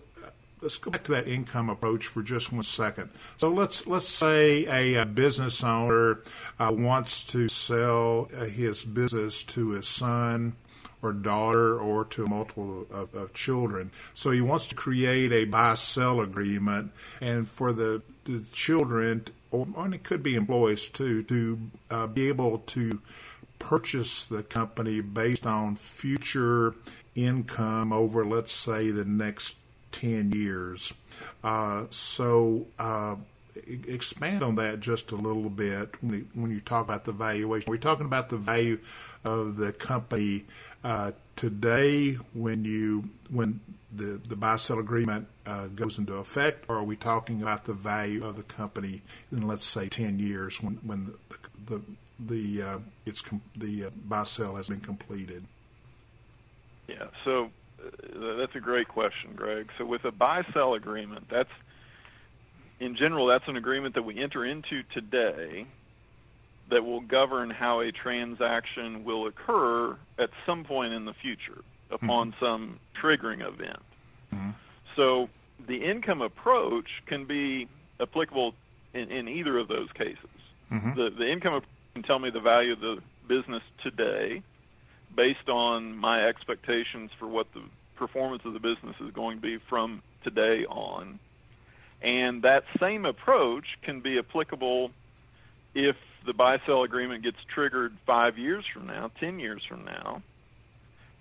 let's 0.61 0.79
go 0.79 0.90
back 0.90 1.05
to 1.05 1.12
that 1.12 1.29
income 1.29 1.71
approach 1.71 2.07
for 2.07 2.23
just 2.23 2.52
one 2.52 2.62
second. 2.62 3.11
So 3.38 3.49
let's 3.49 3.87
let's 3.87 4.09
say 4.09 4.67
a, 4.67 5.02
a 5.02 5.07
business 5.07 5.62
owner 5.64 6.23
uh, 6.59 6.73
wants 6.76 7.25
to 7.25 7.49
sell 7.49 8.29
uh, 8.37 8.45
his 8.45 8.85
business 8.85 9.43
to 9.45 9.71
his 9.71 9.88
son 9.88 10.55
or 11.02 11.12
daughter 11.12 11.79
or 11.79 12.05
to 12.05 12.26
multiple 12.26 12.87
of, 12.90 13.14
of, 13.14 13.33
children. 13.33 13.90
So 14.12 14.33
he 14.33 14.43
wants 14.43 14.67
to 14.67 14.75
create 14.75 15.33
a 15.33 15.47
buy 15.47 15.75
sell 15.75 16.21
agreement, 16.21 16.93
and 17.23 17.49
for 17.49 17.73
the, 17.73 18.02
the 18.25 18.45
children 18.52 19.25
or 19.50 19.67
and 19.79 19.95
it 19.95 20.02
could 20.02 20.23
be 20.23 20.35
employees 20.35 20.88
too, 20.88 21.23
to 21.25 21.59
uh, 21.90 22.07
be 22.07 22.29
able 22.29 22.59
to 22.59 23.00
purchase 23.59 24.26
the 24.26 24.43
company 24.43 25.00
based 25.00 25.47
on 25.47 25.76
future 25.76 26.75
income 27.14 27.93
over, 27.93 28.25
let's 28.25 28.52
say, 28.52 28.90
the 28.90 29.05
next 29.05 29.57
10 29.93 30.33
years. 30.33 30.93
Uh, 31.43 31.85
so, 31.91 32.67
uh, 32.79 33.17
expand 33.87 34.43
on 34.43 34.55
that 34.57 34.81
just 34.81 35.11
a 35.13 35.17
little 35.17 35.51
bit 35.51 36.03
when 36.03 36.15
you, 36.15 36.27
when 36.35 36.51
you 36.51 36.61
talk 36.61 36.85
about 36.85 37.05
the 37.05 37.13
valuation. 37.13 37.71
We're 37.71 37.77
talking 37.79 38.07
about 38.07 38.29
the 38.29 38.37
value 38.37 38.79
of 39.25 39.57
the 39.57 39.73
company 39.73 40.45
uh, 40.85 41.13
today 41.37 42.13
when 42.35 42.65
you 42.65 43.11
when 43.31 43.61
the 43.93 44.21
the 44.29 44.37
buy 44.37 44.57
sell 44.57 44.79
agreement 44.79 45.27
uh, 45.47 45.67
goes 45.69 45.99
into 45.99 46.15
effect, 46.15 46.65
or 46.69 46.77
are 46.77 46.85
we 46.85 46.97
talking 46.97 47.43
about 47.43 47.65
the 47.65 47.73
value 47.73 48.25
of 48.25 48.37
the 48.37 48.43
company 48.43 49.03
in 49.33 49.47
let's 49.47 49.65
say 49.65 49.89
ten 49.89 50.19
years 50.19 50.63
when 50.63 50.75
when 50.77 51.13
the 51.29 51.39
the, 51.67 51.83
the 52.19 52.63
uh, 52.63 52.79
it's 53.07 53.21
com- 53.21 53.43
the 53.57 53.87
uh, 53.87 53.91
buy 54.07 54.25
sell 54.25 54.57
has 54.57 54.69
been 54.69 54.81
completed? 54.81 55.45
Yeah, 56.89 57.07
so 57.25 57.51
that's 58.39 58.55
a 58.55 58.61
great 58.61 58.89
question, 58.89 59.31
Greg. 59.35 59.69
So 59.79 59.85
with 59.85 60.05
a 60.05 60.13
buy 60.13 60.43
sell 60.53 60.75
agreement, 60.75 61.27
that's 61.31 61.51
in 62.81 62.97
general 62.97 63.27
that's 63.27 63.45
an 63.47 63.57
agreement 63.57 63.95
that 63.95 64.03
we 64.03 64.19
enter 64.21 64.45
into 64.45 64.83
today 64.95 65.67
that 66.71 66.85
will 66.85 67.01
govern 67.01 67.51
how 67.51 67.81
a 67.81 67.91
transaction 67.93 69.05
will 69.05 69.27
occur 69.27 69.97
at 70.19 70.31
some 70.47 70.65
point 70.65 70.93
in 70.93 71.05
the 71.05 71.15
future 71.21 71.63
upon 71.91 72.31
mm-hmm. 72.33 72.45
some 72.45 72.81
triggering 73.03 73.41
event. 73.47 73.83
Mm-hmm. 74.33 74.51
So 74.97 75.29
the 75.67 75.77
income 75.77 76.23
approach 76.23 76.89
can 77.07 77.27
be 77.27 77.69
applicable 78.01 78.55
in, 78.95 79.11
in 79.11 79.29
either 79.29 79.59
of 79.59 79.69
those 79.69 79.89
cases. 79.93 80.17
Mm-hmm. 80.73 80.97
The, 80.97 81.11
the 81.19 81.31
income 81.31 81.61
can 81.95 82.03
tell 82.05 82.19
me 82.19 82.31
the 82.31 82.41
value 82.41 82.73
of 82.73 82.81
the 82.81 82.99
business 83.29 83.63
today 83.83 84.43
based 85.17 85.49
on 85.49 85.97
my 85.97 86.26
expectations 86.26 87.11
for 87.19 87.26
what 87.26 87.47
the 87.55 87.62
performance 87.97 88.43
of 88.45 88.52
the 88.52 88.61
business 88.61 88.97
is 89.00 89.12
going 89.12 89.37
to 89.38 89.43
be 89.43 89.59
from 89.69 90.02
today 90.25 90.64
on. 90.69 91.19
And 92.02 92.43
that 92.43 92.62
same 92.81 93.05
approach 93.05 93.64
can 93.83 94.00
be 94.00 94.19
applicable 94.19 94.90
if 95.75 95.97
the 96.26 96.33
buy 96.33 96.59
sell 96.67 96.83
agreement 96.83 97.23
gets 97.25 97.37
triggered 97.55 97.97
five 98.07 98.38
years 98.38 98.64
from 98.73 98.87
now, 98.87 99.11
ten 99.21 99.38
years 99.38 99.62
from 99.69 99.85
now, 99.85 100.23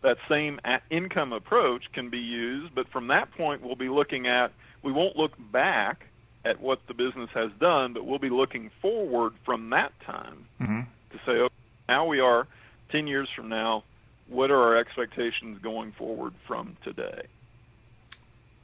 that 0.02 0.18
same 0.30 0.60
income 0.90 1.34
approach 1.34 1.84
can 1.94 2.10
be 2.10 2.20
used, 2.20 2.74
but 2.74 2.88
from 2.90 3.08
that 3.08 3.32
point, 3.36 3.62
we'll 3.62 3.76
be 3.76 3.90
looking 3.90 4.28
at, 4.28 4.52
we 4.84 4.92
won't 4.92 5.18
look 5.18 5.34
back 5.52 6.06
at 6.46 6.62
what 6.62 6.80
the 6.88 6.94
business 6.94 7.30
has 7.34 7.52
done, 7.60 7.94
but 7.94 8.06
we'll 8.06 8.20
be 8.20 8.30
looking 8.30 8.72
forward 8.82 9.34
from 9.46 9.70
that 9.72 9.92
time 10.06 10.46
mm-hmm. 10.62 10.80
to 11.12 11.18
say, 11.26 11.32
okay, 11.34 11.54
now 11.90 12.06
we 12.06 12.22
are 12.22 12.48
10 12.92 13.08
years 13.08 13.30
from 13.36 13.50
now, 13.50 13.84
what 14.28 14.52
are 14.52 14.62
our 14.62 14.78
expectations 14.78 15.60
going 15.62 15.92
forward 15.94 16.34
from 16.48 16.78
today? 16.84 17.24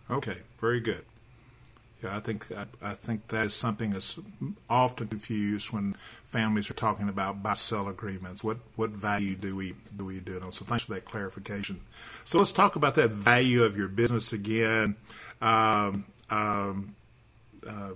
Okay, 0.09 0.37
very 0.59 0.79
good. 0.79 1.03
Yeah, 2.03 2.15
I 2.15 2.19
think 2.19 2.51
I, 2.51 2.65
I, 2.81 2.93
think 2.93 3.29
that 3.29 3.47
is 3.47 3.53
something 3.55 3.91
that's 3.91 4.19
often 4.69 5.07
confused 5.07 5.71
when 5.71 5.95
families 6.25 6.69
are 6.69 6.75
talking 6.75 7.09
about 7.09 7.41
buy-sell 7.41 7.87
agreements. 7.87 8.43
What 8.43 8.57
what 8.75 8.91
value 8.91 9.35
do 9.35 9.55
we 9.55 9.75
do 9.95 10.05
we 10.05 10.19
do? 10.19 10.39
So 10.51 10.65
thanks 10.65 10.83
for 10.83 10.93
that 10.93 11.05
clarification. 11.05 11.79
So 12.25 12.37
let's 12.37 12.51
talk 12.51 12.75
about 12.75 12.95
that 12.95 13.11
value 13.11 13.63
of 13.63 13.77
your 13.77 13.87
business 13.87 14.33
again. 14.33 14.97
Um, 15.41 16.05
um, 16.29 16.95
uh, 17.65 17.91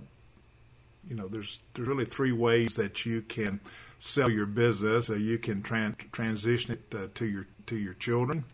you 1.08 1.16
know, 1.16 1.28
there's 1.28 1.60
there's 1.74 1.88
really 1.88 2.04
three 2.04 2.32
ways 2.32 2.76
that 2.76 3.04
you 3.04 3.22
can 3.22 3.60
sell 3.98 4.30
your 4.30 4.46
business. 4.46 5.10
Uh, 5.10 5.14
you 5.14 5.38
can 5.38 5.62
tran- 5.62 6.10
transition 6.12 6.72
it 6.72 6.94
uh, 6.94 7.08
to 7.14 7.26
your 7.26 7.46
to 7.66 7.76
your 7.76 7.94
children, 7.94 8.44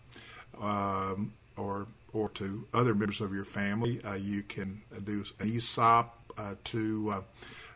um, 0.60 1.32
or 1.56 1.86
or 2.12 2.28
to 2.30 2.66
other 2.72 2.94
members 2.94 3.20
of 3.20 3.34
your 3.34 3.44
family. 3.44 4.02
Uh, 4.02 4.14
you 4.14 4.42
can 4.42 4.82
do 5.04 5.24
an 5.40 5.56
ESOP 5.56 6.32
uh, 6.38 6.54
to 6.64 7.10
uh, 7.10 7.20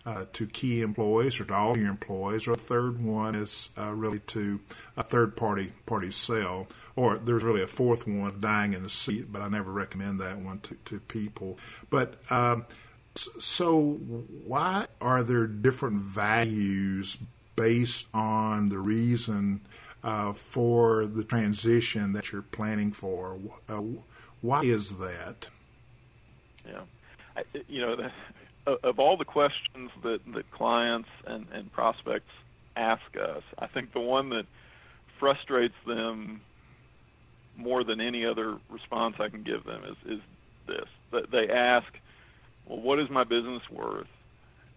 uh, 0.07 0.25
to 0.33 0.47
key 0.47 0.81
employees 0.81 1.41
or 1.41 1.45
to 1.45 1.55
all 1.55 1.77
your 1.77 1.91
employees. 1.91 2.47
Or 2.47 2.53
a 2.53 2.57
third 2.57 3.03
one 3.03 3.35
is 3.35 3.71
uh, 3.79 3.93
really 3.93 4.21
to 4.21 4.61
a 4.97 5.03
third 5.03 5.37
party 5.37 5.73
party 5.87 6.11
sale. 6.11 6.67
Or 6.97 7.19
there's 7.19 7.45
really 7.45 7.63
a 7.63 7.67
fourth 7.67 8.07
one, 8.07 8.29
of 8.29 8.41
dying 8.41 8.73
in 8.73 8.83
the 8.83 8.91
seat, 8.91 9.33
but 9.33 9.43
I 9.43 9.49
never 9.49 9.71
recommend 9.71 10.21
that 10.21 10.39
one 10.39 10.61
to, 10.61 10.75
to 10.87 11.01
people. 11.01 11.59
But 11.89 12.15
um, 12.31 12.67
so, 13.15 13.93
why 14.47 14.87
are 15.01 15.23
there 15.23 15.47
different 15.47 16.01
values 16.01 17.19
based 17.57 18.07
on 18.15 18.69
the 18.69 18.79
reason 18.79 19.61
uh, 20.03 20.33
for 20.33 21.07
the 21.07 21.25
transition 21.25 22.13
that 22.13 22.33
you're 22.33 22.43
planning 22.43 22.93
for? 22.93 23.39
Uh, 23.69 23.83
why 24.41 24.63
is 24.63 24.97
that? 24.97 25.49
Yeah, 26.67 26.81
I, 27.37 27.43
you 27.69 27.81
know, 27.81 27.97
the, 27.97 28.11
of 28.83 28.99
all 28.99 29.17
the 29.17 29.25
questions 29.25 29.91
that 30.03 30.21
that 30.35 30.51
clients 30.51 31.09
and 31.27 31.47
and 31.53 31.73
prospects 31.73 32.31
ask 32.77 33.03
us, 33.17 33.43
I 33.59 33.67
think 33.67 33.93
the 33.93 34.01
one 34.01 34.31
that 34.31 34.47
frustrates 35.19 35.75
them 35.87 36.41
more 37.57 37.85
than 37.85 38.01
any 38.01 38.25
other 38.25 38.57
response 38.71 39.17
I 39.19 39.29
can 39.29 39.43
give 39.43 39.65
them 39.65 39.83
is 39.85 40.13
is 40.19 40.21
this: 40.67 40.89
that 41.11 41.31
they 41.31 41.49
ask, 41.51 41.93
"Well, 42.71 42.81
what 42.81 43.01
is 43.01 43.11
my 43.11 43.25
business 43.25 43.63
worth?" 43.69 44.07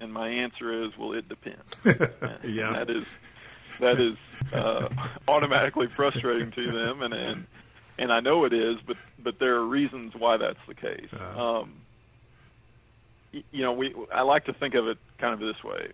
And 0.01 0.11
my 0.11 0.27
answer 0.27 0.83
is, 0.83 0.97
"Well, 0.97 1.13
it 1.13 1.29
depends." 1.29 1.75
yeah, 2.43 2.73
that 2.73 2.89
is 2.89 3.07
that 3.79 3.99
is 3.99 4.17
uh, 4.51 4.89
automatically 5.27 5.87
frustrating 5.87 6.51
to 6.51 6.71
them, 6.71 7.03
and 7.03 7.13
and 7.13 7.45
and 7.99 8.11
I 8.11 8.19
know 8.19 8.45
it 8.45 8.53
is, 8.53 8.77
but 8.85 8.97
but 9.19 9.39
there 9.39 9.55
are 9.55 9.65
reasons 9.65 10.13
why 10.15 10.37
that's 10.37 10.59
the 10.67 10.73
case. 10.73 11.09
Uh-huh. 11.13 11.59
Um, 11.59 11.73
you 13.31 13.61
know, 13.63 13.73
we 13.73 13.93
I 14.11 14.21
like 14.21 14.45
to 14.45 14.53
think 14.53 14.73
of 14.73 14.87
it 14.87 14.97
kind 15.19 15.33
of 15.33 15.39
this 15.39 15.63
way. 15.63 15.89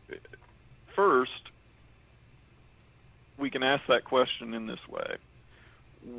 First, 0.96 1.32
we 3.38 3.50
can 3.50 3.63
ask 3.63 3.84
that 3.88 4.06
question 4.06 4.53
in 4.53 4.68
this 4.68 4.88
way: 4.88 5.18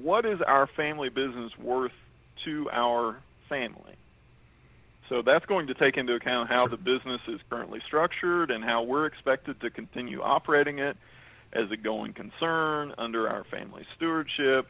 What 0.03 0.27
is 0.27 0.41
our 0.43 0.67
family 0.67 1.09
business 1.09 1.57
worth 1.59 1.93
to 2.45 2.69
our 2.71 3.17
family? 3.49 3.97
So 5.11 5.23
that's 5.23 5.45
going 5.45 5.67
to 5.67 5.75
take 5.75 5.97
into 5.97 6.15
account 6.15 6.49
how 6.51 6.69
the 6.69 6.77
business 6.77 7.21
is 7.27 7.41
currently 7.51 7.81
structured 7.85 8.53
and 8.53 8.65
how 8.65 8.85
we're 8.85 9.07
expected 9.07 9.61
to 9.61 9.69
continue 9.69 10.23
operating 10.23 10.79
it 10.79 10.97
as 11.53 11.69
a 11.73 11.77
going 11.77 12.13
concern 12.13 12.95
under 12.97 13.29
our 13.29 13.43
family 13.43 13.85
stewardship, 13.97 14.69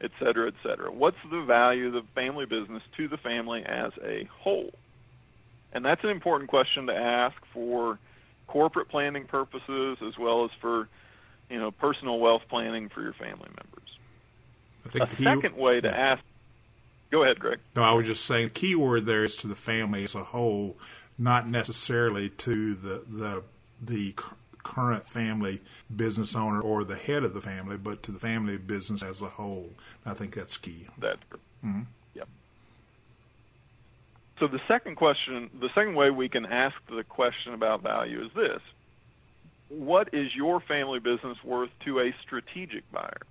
et 0.00 0.12
cetera, 0.20 0.46
et 0.46 0.54
cetera. 0.62 0.92
What's 0.92 1.16
the 1.28 1.42
value 1.42 1.88
of 1.88 1.94
the 1.94 2.04
family 2.14 2.46
business 2.46 2.84
to 2.98 3.08
the 3.08 3.16
family 3.16 3.64
as 3.66 3.90
a 4.04 4.28
whole? 4.40 4.70
And 5.72 5.84
that's 5.84 6.04
an 6.04 6.10
important 6.10 6.50
question 6.50 6.86
to 6.86 6.94
ask 6.94 7.36
for 7.52 7.98
corporate 8.46 8.88
planning 8.88 9.24
purposes 9.24 9.98
as 10.06 10.16
well 10.16 10.44
as 10.44 10.52
for 10.60 10.88
you 11.48 11.58
know 11.58 11.72
personal 11.72 12.20
wealth 12.20 12.42
planning 12.48 12.88
for 12.88 13.02
your 13.02 13.12
family 13.12 13.48
members. 13.48 13.98
I 14.86 14.88
think 14.88 15.12
a 15.18 15.22
second 15.22 15.56
way 15.56 15.80
to 15.80 15.88
yeah. 15.88 16.12
ask. 16.12 16.22
Go 17.10 17.24
ahead, 17.24 17.40
Greg. 17.40 17.58
No, 17.74 17.82
I 17.82 17.92
was 17.92 18.06
just 18.06 18.24
saying 18.24 18.46
the 18.46 18.52
key 18.52 18.74
word 18.74 19.06
there 19.06 19.24
is 19.24 19.34
to 19.36 19.48
the 19.48 19.56
family 19.56 20.04
as 20.04 20.14
a 20.14 20.22
whole, 20.22 20.78
not 21.18 21.48
necessarily 21.48 22.30
to 22.30 22.74
the 22.74 23.02
the 23.08 23.42
the 23.82 24.14
current 24.62 25.04
family 25.04 25.60
business 25.94 26.36
owner 26.36 26.60
or 26.60 26.84
the 26.84 26.96
head 26.96 27.24
of 27.24 27.34
the 27.34 27.40
family, 27.40 27.76
but 27.76 28.02
to 28.04 28.12
the 28.12 28.20
family 28.20 28.56
business 28.58 29.02
as 29.02 29.22
a 29.22 29.26
whole. 29.26 29.70
I 30.06 30.14
think 30.14 30.34
that's 30.34 30.56
key. 30.56 30.86
That's 30.98 31.20
mm-hmm. 31.64 31.82
yep. 32.14 32.28
So 34.38 34.46
the 34.46 34.60
second 34.68 34.96
question, 34.96 35.50
the 35.58 35.70
second 35.74 35.94
way 35.94 36.10
we 36.10 36.28
can 36.28 36.46
ask 36.46 36.76
the 36.88 37.02
question 37.02 37.54
about 37.54 37.82
value 37.82 38.24
is 38.24 38.30
this: 38.36 38.60
What 39.68 40.14
is 40.14 40.34
your 40.36 40.60
family 40.60 41.00
business 41.00 41.38
worth 41.42 41.70
to 41.86 41.98
a 41.98 42.14
strategic 42.22 42.90
buyer? 42.92 43.22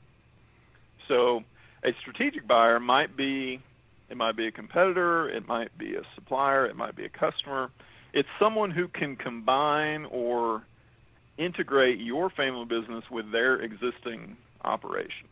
So 1.08 1.44
a 1.84 1.94
strategic 2.02 2.46
buyer 2.46 2.80
might 2.80 3.16
be 3.16 3.62
it 4.10 4.18
might 4.18 4.36
be 4.36 4.48
a 4.48 4.52
competitor, 4.52 5.30
it 5.30 5.48
might 5.48 5.78
be 5.78 5.96
a 5.96 6.02
supplier, 6.16 6.66
it 6.66 6.76
might 6.76 6.96
be 6.96 7.06
a 7.06 7.10
customer. 7.10 7.70
It's 8.14 8.30
someone 8.40 8.72
who 8.72 8.88
can 8.88 9.16
combine 9.16 10.06
or 10.06 10.64
integrate 11.38 12.00
your 12.00 12.30
family 12.30 12.66
business 12.66 13.04
with 13.10 13.32
their 13.32 13.56
existing 13.56 14.36
operations. 14.64 15.30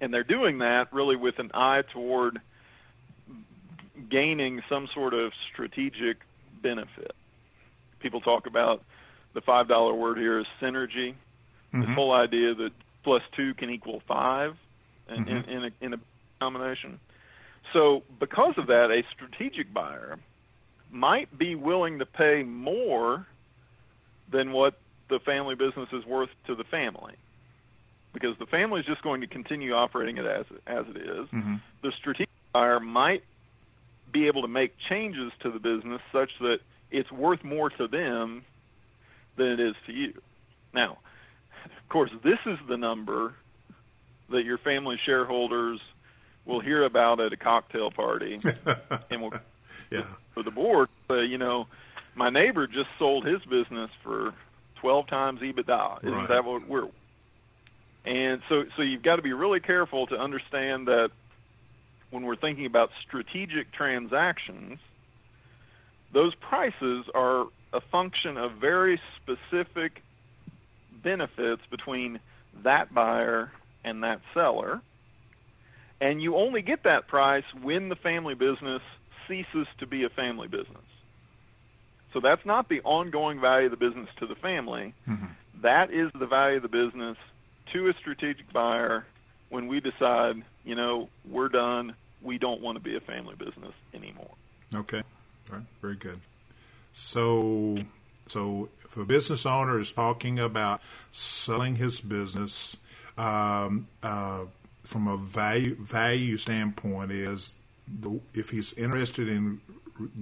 And 0.00 0.14
they're 0.14 0.24
doing 0.24 0.58
that 0.58 0.92
really 0.92 1.16
with 1.16 1.38
an 1.38 1.50
eye 1.52 1.82
toward 1.92 2.40
gaining 4.08 4.62
some 4.68 4.88
sort 4.94 5.12
of 5.14 5.32
strategic 5.52 6.18
benefit. 6.62 7.12
People 8.00 8.20
talk 8.20 8.46
about 8.46 8.84
the 9.34 9.40
$5 9.40 9.98
word 9.98 10.18
here 10.18 10.38
is 10.38 10.46
synergy. 10.62 11.14
Mm-hmm. 11.14 11.80
This 11.80 11.90
whole 11.90 12.12
idea 12.12 12.54
that 12.54 12.70
plus 13.02 13.22
2 13.36 13.54
can 13.54 13.70
equal 13.70 14.00
5 14.06 14.54
in, 15.08 15.24
mm-hmm. 15.24 15.30
in, 15.30 15.56
in, 15.56 15.64
a, 15.64 15.84
in 15.84 15.94
a 15.94 15.98
combination. 16.40 17.00
So, 17.72 18.02
because 18.18 18.54
of 18.56 18.66
that, 18.68 18.90
a 18.90 19.02
strategic 19.14 19.72
buyer 19.72 20.18
might 20.90 21.36
be 21.36 21.54
willing 21.54 21.98
to 21.98 22.06
pay 22.06 22.42
more 22.42 23.26
than 24.30 24.52
what 24.52 24.78
the 25.08 25.18
family 25.20 25.54
business 25.54 25.88
is 25.92 26.04
worth 26.06 26.30
to 26.46 26.54
the 26.54 26.64
family. 26.64 27.14
Because 28.14 28.36
the 28.38 28.46
family 28.46 28.80
is 28.80 28.86
just 28.86 29.02
going 29.02 29.20
to 29.20 29.26
continue 29.26 29.72
operating 29.72 30.16
it 30.16 30.26
as 30.26 30.46
as 30.66 30.86
it 30.88 30.96
is. 30.96 31.28
Mm-hmm. 31.28 31.56
The 31.82 31.92
strategic 31.98 32.28
buyer 32.52 32.80
might 32.80 33.22
be 34.12 34.26
able 34.26 34.42
to 34.42 34.48
make 34.48 34.72
changes 34.88 35.32
to 35.42 35.50
the 35.50 35.58
business 35.58 36.00
such 36.12 36.30
that 36.40 36.58
it's 36.90 37.10
worth 37.12 37.44
more 37.44 37.68
to 37.70 37.86
them 37.86 38.44
than 39.36 39.46
it 39.48 39.60
is 39.60 39.74
to 39.86 39.92
you. 39.92 40.14
Now, 40.72 40.98
of 41.64 41.88
course, 41.90 42.10
this 42.24 42.38
is 42.46 42.58
the 42.68 42.76
number 42.76 43.34
that 44.30 44.44
your 44.44 44.58
family 44.58 44.96
shareholders 45.04 45.80
will 46.44 46.60
hear 46.60 46.84
about 46.84 47.20
at 47.20 47.32
a 47.32 47.36
cocktail 47.36 47.90
party 47.90 48.38
and 49.10 49.22
will 49.22 49.32
yeah. 49.90 50.04
for 50.34 50.42
the 50.42 50.50
board 50.50 50.88
say, 51.08 51.24
you 51.24 51.38
know, 51.38 51.66
my 52.14 52.30
neighbor 52.30 52.66
just 52.66 52.88
sold 52.98 53.24
his 53.24 53.40
business 53.44 53.90
for 54.02 54.34
12 54.80 55.06
times 55.06 55.40
EBITDA. 55.40 56.04
Isn't 56.04 56.14
right. 56.14 56.28
that 56.28 56.44
what 56.44 56.68
we're 56.68 56.88
and 58.04 58.40
so 58.48 58.64
so 58.76 58.82
you've 58.82 59.02
got 59.02 59.16
to 59.16 59.22
be 59.22 59.32
really 59.32 59.60
careful 59.60 60.06
to 60.06 60.16
understand 60.16 60.88
that 60.88 61.10
when 62.10 62.24
we're 62.24 62.36
thinking 62.36 62.64
about 62.64 62.90
strategic 63.06 63.70
transactions, 63.72 64.78
those 66.12 66.34
prices 66.36 67.04
are 67.14 67.46
a 67.72 67.80
function 67.80 68.38
of 68.38 68.52
very 68.52 69.00
specific 69.16 70.02
benefits 71.02 71.62
between 71.70 72.18
that 72.62 72.92
buyer 72.94 73.52
and 73.84 74.02
that 74.02 74.20
seller. 74.32 74.80
And 76.00 76.22
you 76.22 76.36
only 76.36 76.62
get 76.62 76.84
that 76.84 77.08
price 77.08 77.44
when 77.60 77.88
the 77.88 77.96
family 77.96 78.34
business 78.34 78.82
ceases 79.26 79.66
to 79.78 79.86
be 79.86 80.04
a 80.04 80.08
family 80.08 80.48
business. 80.48 80.84
So 82.12 82.20
that's 82.20 82.44
not 82.46 82.68
the 82.68 82.80
ongoing 82.82 83.40
value 83.40 83.66
of 83.66 83.70
the 83.72 83.76
business 83.76 84.08
to 84.20 84.26
the 84.26 84.34
family. 84.36 84.94
Mm-hmm. 85.08 85.26
That 85.62 85.90
is 85.90 86.10
the 86.18 86.26
value 86.26 86.56
of 86.56 86.62
the 86.62 86.68
business 86.68 87.16
to 87.72 87.88
a 87.88 87.94
strategic 87.94 88.50
buyer 88.52 89.04
when 89.50 89.66
we 89.66 89.80
decide, 89.80 90.42
you 90.64 90.74
know, 90.74 91.08
we're 91.28 91.48
done. 91.48 91.94
We 92.22 92.38
don't 92.38 92.60
want 92.60 92.76
to 92.76 92.82
be 92.82 92.96
a 92.96 93.00
family 93.00 93.34
business 93.36 93.72
anymore. 93.92 94.30
Okay. 94.74 95.02
All 95.50 95.58
right. 95.58 95.66
Very 95.80 95.96
good. 95.96 96.20
So, 96.92 97.78
so 98.26 98.68
if 98.84 98.96
a 98.96 99.04
business 99.04 99.46
owner 99.46 99.78
is 99.78 99.92
talking 99.92 100.38
about 100.38 100.80
selling 101.12 101.76
his 101.76 102.00
business, 102.00 102.76
um, 103.16 103.88
uh, 104.02 104.44
from 104.88 105.06
a 105.06 105.16
value 105.18 105.74
value 105.76 106.38
standpoint, 106.38 107.12
is 107.12 107.54
the, 107.86 108.18
if 108.32 108.50
he's 108.50 108.72
interested 108.72 109.28
in 109.28 109.60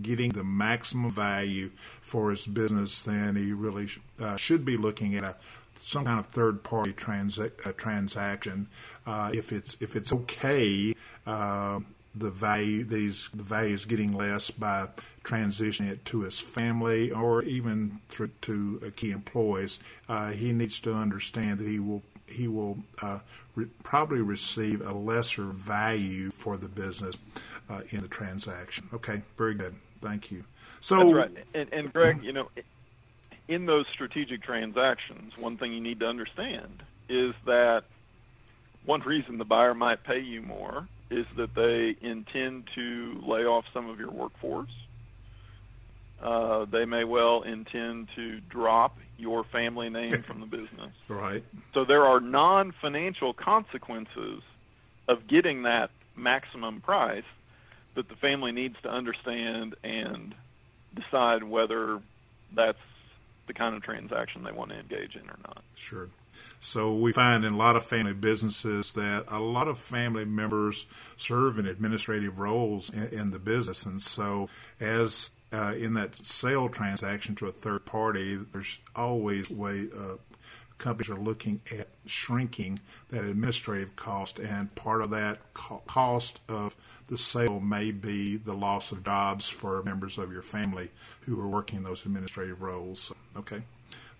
getting 0.02 0.30
the 0.30 0.42
maximum 0.42 1.10
value 1.10 1.70
for 2.00 2.30
his 2.30 2.46
business, 2.46 3.02
then 3.02 3.36
he 3.36 3.52
really 3.52 3.86
sh- 3.86 4.00
uh, 4.20 4.36
should 4.36 4.64
be 4.64 4.76
looking 4.76 5.14
at 5.14 5.22
a 5.22 5.36
some 5.82 6.04
kind 6.04 6.18
of 6.18 6.26
third 6.26 6.64
party 6.64 6.92
transa- 6.92 7.76
transaction. 7.76 8.66
Uh, 9.06 9.30
if 9.32 9.52
it's 9.52 9.76
if 9.80 9.94
it's 9.94 10.12
okay, 10.12 10.92
uh, 11.28 11.78
the 12.16 12.30
value 12.30 12.82
these 12.82 13.28
the 13.34 13.44
value 13.44 13.74
is 13.74 13.84
getting 13.84 14.12
less 14.12 14.50
by 14.50 14.88
transitioning 15.22 15.90
it 15.90 16.04
to 16.06 16.22
his 16.22 16.40
family 16.40 17.12
or 17.12 17.42
even 17.44 18.00
through 18.08 18.30
to 18.40 18.80
uh, 18.84 18.90
key 18.96 19.12
employees. 19.12 19.78
Uh, 20.08 20.30
he 20.30 20.52
needs 20.52 20.80
to 20.80 20.92
understand 20.92 21.60
that 21.60 21.68
he 21.68 21.78
will 21.78 22.02
he 22.26 22.48
will 22.48 22.78
uh, 23.02 23.20
re- 23.54 23.68
probably 23.82 24.20
receive 24.20 24.80
a 24.80 24.92
lesser 24.92 25.44
value 25.44 26.30
for 26.30 26.56
the 26.56 26.68
business 26.68 27.16
uh, 27.68 27.80
in 27.90 28.00
the 28.00 28.08
transaction. 28.08 28.88
Okay, 28.92 29.22
very 29.36 29.54
good. 29.54 29.74
Thank 30.00 30.30
you. 30.30 30.44
So, 30.80 30.98
That's 30.98 31.12
right. 31.14 31.46
And, 31.54 31.72
and 31.72 31.92
Greg, 31.92 32.22
you 32.22 32.32
know, 32.32 32.48
in 33.48 33.66
those 33.66 33.86
strategic 33.92 34.42
transactions, 34.42 35.32
one 35.38 35.56
thing 35.56 35.72
you 35.72 35.80
need 35.80 36.00
to 36.00 36.06
understand 36.06 36.82
is 37.08 37.34
that 37.46 37.84
one 38.84 39.00
reason 39.00 39.38
the 39.38 39.44
buyer 39.44 39.74
might 39.74 40.04
pay 40.04 40.20
you 40.20 40.42
more 40.42 40.88
is 41.10 41.26
that 41.36 41.54
they 41.54 41.96
intend 42.06 42.68
to 42.74 43.20
lay 43.26 43.44
off 43.44 43.64
some 43.72 43.88
of 43.88 43.98
your 43.98 44.10
workforce. 44.10 44.70
Uh, 46.22 46.64
they 46.64 46.84
may 46.84 47.04
well 47.04 47.42
intend 47.42 48.08
to 48.16 48.40
drop 48.48 48.96
your 49.18 49.44
family 49.44 49.90
name 49.90 50.22
from 50.22 50.40
the 50.40 50.46
business. 50.46 50.92
Right. 51.08 51.44
So 51.74 51.84
there 51.84 52.04
are 52.06 52.20
non 52.20 52.72
financial 52.80 53.32
consequences 53.32 54.42
of 55.08 55.26
getting 55.26 55.62
that 55.64 55.90
maximum 56.16 56.80
price 56.80 57.24
that 57.94 58.08
the 58.08 58.16
family 58.16 58.52
needs 58.52 58.76
to 58.82 58.88
understand 58.88 59.74
and 59.84 60.34
decide 60.94 61.42
whether 61.42 62.00
that's 62.54 62.78
the 63.46 63.54
kind 63.54 63.76
of 63.76 63.82
transaction 63.82 64.42
they 64.42 64.52
want 64.52 64.70
to 64.70 64.78
engage 64.78 65.14
in 65.14 65.28
or 65.28 65.38
not. 65.46 65.62
Sure. 65.74 66.08
So 66.60 66.94
we 66.94 67.12
find 67.12 67.44
in 67.44 67.54
a 67.54 67.56
lot 67.56 67.76
of 67.76 67.84
family 67.84 68.12
businesses 68.12 68.92
that 68.92 69.24
a 69.28 69.38
lot 69.38 69.68
of 69.68 69.78
family 69.78 70.24
members 70.24 70.86
serve 71.16 71.58
in 71.58 71.66
administrative 71.66 72.38
roles 72.38 72.90
in, 72.90 73.06
in 73.08 73.30
the 73.30 73.38
business, 73.38 73.86
and 73.86 74.00
so 74.02 74.48
as 74.80 75.30
uh, 75.52 75.74
in 75.76 75.94
that 75.94 76.16
sale 76.16 76.68
transaction 76.68 77.34
to 77.36 77.46
a 77.46 77.52
third 77.52 77.84
party, 77.84 78.36
there's 78.36 78.80
always 78.94 79.48
way 79.50 79.88
uh, 79.96 80.16
companies 80.78 81.10
are 81.10 81.18
looking 81.18 81.60
at 81.78 81.88
shrinking 82.04 82.78
that 83.10 83.24
administrative 83.24 83.96
cost, 83.96 84.38
and 84.38 84.74
part 84.74 85.02
of 85.02 85.10
that 85.10 85.38
co- 85.54 85.82
cost 85.86 86.40
of 86.48 86.74
the 87.08 87.16
sale 87.16 87.60
may 87.60 87.90
be 87.90 88.36
the 88.36 88.52
loss 88.52 88.92
of 88.92 89.04
jobs 89.04 89.48
for 89.48 89.82
members 89.84 90.18
of 90.18 90.32
your 90.32 90.42
family 90.42 90.90
who 91.22 91.40
are 91.40 91.48
working 91.48 91.82
those 91.82 92.04
administrative 92.04 92.60
roles. 92.60 93.12
Okay, 93.36 93.62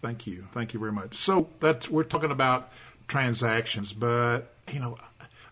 thank 0.01 0.27
you, 0.27 0.47
thank 0.53 0.73
you 0.73 0.81
very 0.81 0.93
much. 0.93 1.15
So 1.15 1.49
that's 1.59 1.91
we're 1.91 2.05
talking 2.05 2.31
about 2.31 2.73
transactions, 3.09 3.93
but 3.93 4.55
you 4.73 4.81
know, 4.81 4.99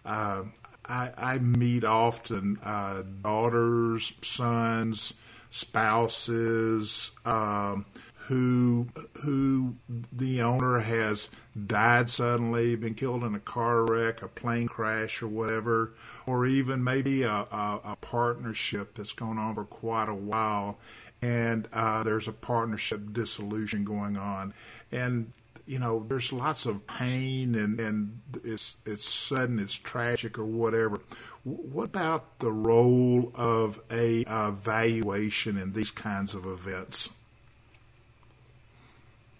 uh, 0.04 0.42
I, 0.86 1.10
I, 1.16 1.38
meet 1.38 1.84
often 1.84 2.58
uh, 2.62 3.02
daughters, 3.22 4.12
sons, 4.22 5.14
spouses. 5.54 7.12
Um, 7.24 7.86
who 8.26 8.86
who 9.22 9.76
the 10.10 10.40
owner 10.40 10.78
has 10.78 11.28
died 11.66 12.08
suddenly, 12.08 12.74
been 12.74 12.94
killed 12.94 13.22
in 13.22 13.34
a 13.34 13.40
car 13.40 13.84
wreck, 13.84 14.22
a 14.22 14.28
plane 14.28 14.66
crash, 14.66 15.22
or 15.22 15.28
whatever, 15.28 15.92
or 16.24 16.46
even 16.46 16.82
maybe 16.82 17.22
a, 17.22 17.30
a, 17.30 17.80
a 17.84 17.96
partnership 18.00 18.94
that's 18.94 19.12
gone 19.12 19.38
on 19.38 19.54
for 19.54 19.64
quite 19.64 20.08
a 20.08 20.14
while, 20.14 20.78
and 21.20 21.68
uh, 21.74 22.02
there's 22.02 22.26
a 22.26 22.32
partnership 22.32 23.12
dissolution 23.12 23.84
going 23.84 24.16
on, 24.16 24.54
and 24.90 25.30
you 25.66 25.78
know, 25.78 26.04
there's 26.08 26.32
lots 26.32 26.66
of 26.66 26.86
pain 26.86 27.54
and, 27.54 27.80
and 27.80 28.20
it's 28.44 28.76
it's 28.84 29.08
sudden, 29.12 29.58
it's 29.58 29.74
tragic 29.74 30.38
or 30.38 30.44
whatever. 30.44 31.00
What 31.44 31.84
about 31.84 32.38
the 32.38 32.52
role 32.52 33.32
of 33.34 33.80
a 33.90 34.24
valuation 34.52 35.56
in 35.56 35.72
these 35.72 35.90
kinds 35.90 36.34
of 36.34 36.46
events? 36.46 37.10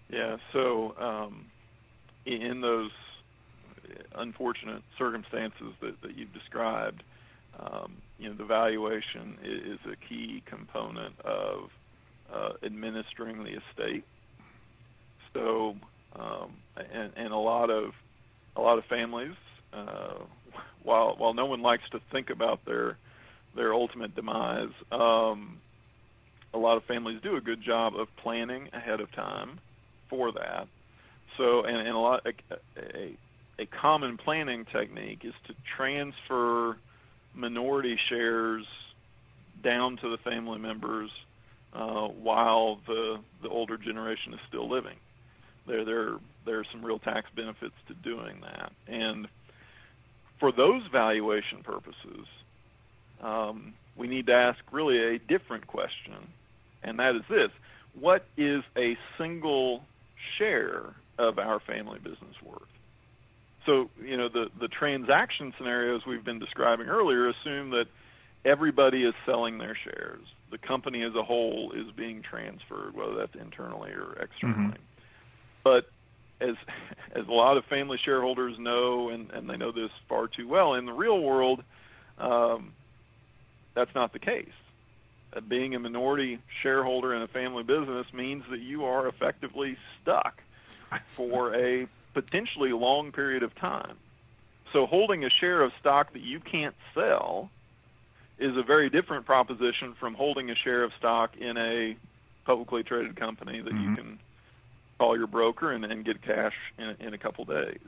Yeah, 0.09 0.37
so 0.53 0.95
um, 0.99 1.45
in 2.25 2.61
those 2.61 2.91
unfortunate 4.15 4.83
circumstances 4.97 5.73
that, 5.81 6.01
that 6.01 6.17
you've 6.17 6.33
described, 6.33 7.03
um, 7.59 7.97
you 8.19 8.29
know, 8.29 8.35
the 8.35 8.45
valuation 8.45 9.37
is 9.43 9.79
a 9.91 9.95
key 9.95 10.41
component 10.45 11.19
of 11.21 11.69
uh, 12.33 12.53
administering 12.63 13.43
the 13.43 13.59
estate. 13.59 14.03
So, 15.33 15.75
um, 16.17 16.53
and, 16.93 17.11
and 17.15 17.33
a 17.33 17.37
lot 17.37 17.69
of 17.69 17.91
a 18.55 18.61
lot 18.61 18.77
of 18.77 18.85
families, 18.85 19.35
uh, 19.73 20.19
while 20.83 21.15
while 21.17 21.33
no 21.33 21.45
one 21.45 21.61
likes 21.61 21.83
to 21.91 21.99
think 22.11 22.29
about 22.29 22.63
their 22.65 22.97
their 23.55 23.73
ultimate 23.73 24.15
demise, 24.15 24.71
um, 24.91 25.59
a 26.53 26.57
lot 26.57 26.77
of 26.77 26.83
families 26.83 27.19
do 27.21 27.35
a 27.35 27.41
good 27.41 27.63
job 27.63 27.95
of 27.95 28.07
planning 28.21 28.69
ahead 28.73 28.99
of 28.99 29.11
time 29.13 29.59
for 30.09 30.31
that. 30.33 30.67
So, 31.37 31.63
and, 31.65 31.77
and 31.77 31.95
a 31.95 31.99
lot 31.99 32.25
a, 32.25 32.55
a, 32.79 33.17
a 33.59 33.65
common 33.65 34.17
planning 34.17 34.65
technique 34.71 35.21
is 35.23 35.33
to 35.47 35.53
transfer 35.75 36.77
minority 37.33 37.97
shares 38.09 38.65
down 39.63 39.97
to 39.97 40.09
the 40.09 40.17
family 40.17 40.59
members 40.59 41.09
uh, 41.73 42.07
while 42.07 42.79
the 42.87 43.17
the 43.41 43.49
older 43.49 43.77
generation 43.77 44.33
is 44.33 44.39
still 44.47 44.69
living. 44.69 44.95
There 45.67 45.85
there 45.85 46.15
there 46.45 46.59
are 46.59 46.65
some 46.71 46.85
real 46.85 46.99
tax 46.99 47.27
benefits 47.35 47.75
to 47.87 47.93
doing 47.93 48.41
that, 48.41 48.71
and 48.87 49.27
for 50.39 50.51
those 50.51 50.83
valuation 50.91 51.63
purposes, 51.63 52.27
um, 53.21 53.73
we 53.95 54.07
need 54.07 54.27
to 54.27 54.33
ask 54.33 54.59
really 54.71 55.15
a 55.15 55.19
different 55.19 55.67
question, 55.67 56.27
and 56.83 56.99
that 56.99 57.15
is 57.15 57.23
this: 57.29 57.49
What 57.99 58.25
is 58.37 58.63
a 58.77 58.97
single 59.17 59.83
share 60.37 60.95
of 61.17 61.39
our 61.39 61.59
family 61.59 61.99
business 61.99 62.35
worth? 62.43 62.61
So, 63.65 63.89
you 64.03 64.15
know, 64.15 64.29
the, 64.29 64.49
the 64.59 64.67
transaction 64.67 65.53
scenarios 65.57 66.01
we've 66.07 66.23
been 66.23 66.39
describing 66.39 66.87
earlier 66.87 67.29
assume 67.29 67.71
that 67.71 67.85
everybody 68.45 69.03
is 69.03 69.13
selling 69.25 69.57
their 69.57 69.75
shares. 69.83 70.21
The 70.51 70.59
company 70.59 71.03
as 71.03 71.15
a 71.15 71.23
whole 71.23 71.73
is 71.75 71.91
being 71.97 72.21
transferred, 72.21 72.95
whether 72.95 73.15
that's 73.15 73.35
internally 73.35 73.91
or 73.91 74.13
externally. 74.21 74.77
Mm-hmm. 74.77 74.94
But 75.65 75.89
as 76.39 76.55
as 77.11 77.27
a 77.27 77.31
lot 77.31 77.57
of 77.57 77.65
family 77.65 77.97
shareholders 78.03 78.57
know, 78.57 79.09
and, 79.09 79.29
and 79.31 79.49
they 79.49 79.57
know 79.57 79.73
this 79.73 79.91
far 80.07 80.27
too 80.27 80.47
well, 80.47 80.75
in 80.75 80.85
the 80.85 80.93
real 80.93 81.19
world, 81.19 81.63
um, 82.17 82.73
that's 83.73 83.93
not 83.93 84.13
the 84.13 84.19
case. 84.19 84.47
Uh, 85.33 85.41
being 85.41 85.75
a 85.75 85.79
minority 85.79 86.39
shareholder 86.61 87.13
in 87.13 87.21
a 87.21 87.27
family 87.27 87.63
business 87.63 88.05
means 88.13 88.43
that 88.49 88.59
you 88.59 88.85
are 88.85 89.07
effectively 89.07 89.77
stuck 90.01 90.41
for 91.11 91.55
a 91.55 91.87
potentially 92.13 92.71
long 92.71 93.11
period 93.11 93.43
of 93.43 93.55
time. 93.55 93.97
So 94.73 94.85
holding 94.85 95.23
a 95.23 95.29
share 95.29 95.61
of 95.61 95.71
stock 95.79 96.13
that 96.13 96.21
you 96.21 96.39
can't 96.39 96.75
sell 96.93 97.49
is 98.37 98.57
a 98.57 98.63
very 98.63 98.89
different 98.89 99.25
proposition 99.25 99.95
from 99.99 100.13
holding 100.15 100.49
a 100.49 100.55
share 100.55 100.83
of 100.83 100.91
stock 100.99 101.37
in 101.37 101.55
a 101.55 101.95
publicly 102.45 102.83
traded 102.83 103.15
company 103.15 103.61
that 103.61 103.73
mm-hmm. 103.73 103.89
you 103.89 103.95
can 103.95 104.19
call 104.97 105.17
your 105.17 105.27
broker 105.27 105.71
and, 105.71 105.85
and 105.85 106.05
get 106.05 106.21
cash 106.21 106.53
in, 106.77 106.95
in 107.05 107.13
a 107.13 107.17
couple 107.17 107.45
days. 107.45 107.79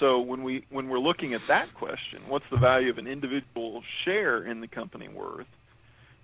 So 0.00 0.20
when 0.20 0.42
we 0.42 0.66
when 0.70 0.88
we're 0.88 0.98
looking 0.98 1.32
at 1.32 1.46
that 1.46 1.72
question, 1.74 2.20
what's 2.28 2.44
the 2.50 2.58
value 2.58 2.90
of 2.90 2.98
an 2.98 3.06
individual 3.06 3.82
share 4.04 4.44
in 4.44 4.60
the 4.60 4.68
company 4.68 5.08
worth? 5.08 5.46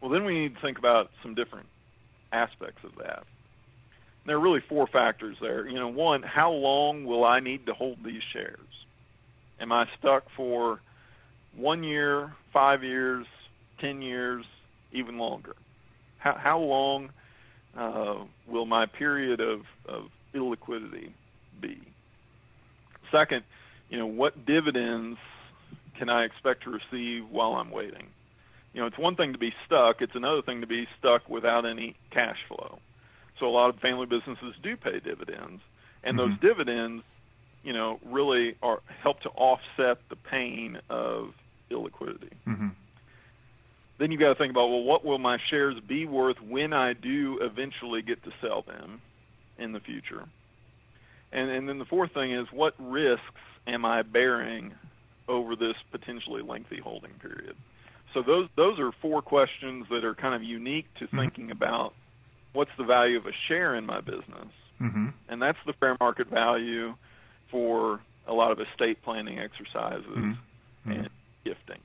Well, 0.01 0.11
then 0.11 0.25
we 0.25 0.39
need 0.39 0.57
to 0.57 0.61
think 0.61 0.79
about 0.79 1.11
some 1.23 1.35
different 1.35 1.67
aspects 2.33 2.85
of 2.85 2.97
that 2.97 3.25
there 4.27 4.37
are 4.37 4.41
really 4.41 4.63
four 4.69 4.87
factors 4.87 5.37
there. 5.41 5.67
You 5.67 5.79
know, 5.79 5.89
one, 5.89 6.23
how 6.23 6.53
long 6.53 7.05
will 7.05 7.25
I 7.25 7.41
need 7.41 7.67
to 7.67 7.75
hold 7.75 7.99
these 8.05 8.23
shares? 8.33 8.59
Am 9.61 9.73
I 9.73 9.87
stuck 9.99 10.25
for 10.37 10.81
one 11.57 11.83
year, 11.83 12.33
five 12.53 12.85
years, 12.85 13.27
ten 13.81 14.03
years, 14.03 14.45
even 14.93 15.19
longer? 15.19 15.57
How, 16.19 16.35
how 16.35 16.59
long 16.61 17.11
uh, 17.77 18.25
will 18.47 18.67
my 18.67 18.87
period 18.87 19.41
of, 19.41 19.61
of 19.89 20.05
illiquidity 20.35 21.13
be? 21.61 21.81
Second, 23.11 23.43
you 23.89 23.99
know, 23.99 24.07
what 24.07 24.47
dividends 24.47 25.19
can 25.99 26.09
I 26.09 26.25
expect 26.25 26.65
to 26.65 26.71
receive 26.71 27.29
while 27.31 27.53
I'm 27.53 27.71
waiting? 27.71 28.09
You 28.73 28.81
know, 28.81 28.87
it's 28.87 28.99
one 28.99 29.17
thing 29.17 29.33
to 29.33 29.39
be 29.39 29.53
stuck; 29.67 30.01
it's 30.01 30.15
another 30.15 30.43
thing 30.43 30.63
to 30.63 30.67
be 30.67 30.87
stuck 30.99 31.29
without 31.29 31.67
any 31.67 31.95
cash 32.11 32.39
flow. 32.49 32.79
So 33.39 33.47
a 33.47 33.51
lot 33.51 33.69
of 33.69 33.81
family 33.81 34.07
businesses 34.07 34.55
do 34.63 34.77
pay 34.77 35.01
dividends, 35.01 35.61
and 36.03 36.19
mm-hmm. 36.19 36.31
those 36.31 36.41
dividends, 36.41 37.05
you 37.63 37.73
know, 37.73 38.01
really 38.05 38.57
are 38.63 38.81
help 39.03 39.21
to 39.21 39.29
offset 39.31 39.99
the 40.09 40.17
pain 40.17 40.79
of 40.89 41.35
illiquidity. 41.71 42.33
Mm-hmm. 42.47 42.69
Then 43.99 44.11
you've 44.11 44.21
got 44.21 44.31
to 44.31 44.35
think 44.35 44.51
about 44.51 44.69
well, 44.69 44.83
what 44.83 45.05
will 45.05 45.19
my 45.19 45.39
shares 45.51 45.77
be 45.87 46.07
worth 46.07 46.41
when 46.41 46.73
I 46.73 46.93
do 46.93 47.39
eventually 47.41 48.03
get 48.03 48.23
to 48.25 48.33
sell 48.41 48.63
them 48.63 49.01
in 49.59 49.73
the 49.73 49.81
future? 49.81 50.27
And 51.33 51.51
and 51.51 51.69
then 51.69 51.79
the 51.79 51.85
fourth 51.85 52.13
thing 52.13 52.33
is 52.33 52.47
what 52.53 52.75
risks 52.79 53.25
am 53.67 53.85
I 53.85 54.03
bearing 54.03 54.73
over 55.29 55.57
this 55.57 55.77
potentially 55.91 56.43
lengthy 56.43 56.81
holding 56.81 57.13
period? 57.21 57.57
So 58.15 58.23
those 58.23 58.49
those 58.57 58.79
are 58.79 58.93
four 59.01 59.23
questions 59.23 59.87
that 59.91 60.05
are 60.05 60.15
kind 60.15 60.35
of 60.35 60.43
unique 60.43 60.87
to 60.99 61.07
mm-hmm. 61.07 61.21
thinking 61.21 61.51
about 61.51 61.95
what's 62.53 62.71
the 62.77 62.85
value 62.85 63.17
of 63.17 63.27
a 63.27 63.33
share 63.49 63.75
in 63.75 63.87
my 63.87 64.01
business? 64.01 64.49
Mm-hmm. 64.81 65.09
And 65.29 65.41
that's 65.41 65.59
the 65.67 65.73
fair 65.75 65.97
market 66.01 66.29
value 66.29 66.95
for 67.51 68.01
a 68.27 68.33
lot 68.33 68.53
of 68.53 68.61
estate 68.61 69.03
planning 69.03 69.39
exercises 69.39 70.07
mm-hmm. 70.07 70.91
and 70.91 71.09
gifting. 71.45 71.79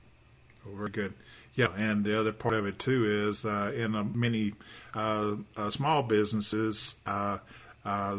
Oh, 0.66 0.76
very 0.76 0.90
good. 0.90 1.14
Yeah, 1.58 1.72
and 1.76 2.04
the 2.04 2.16
other 2.16 2.32
part 2.32 2.54
of 2.54 2.66
it 2.66 2.78
too 2.78 3.28
is 3.28 3.44
uh, 3.44 3.72
in 3.74 4.12
many 4.14 4.52
uh, 4.94 5.34
uh, 5.56 5.70
small 5.70 6.04
businesses, 6.04 6.94
uh, 7.04 7.38
uh, 7.84 8.18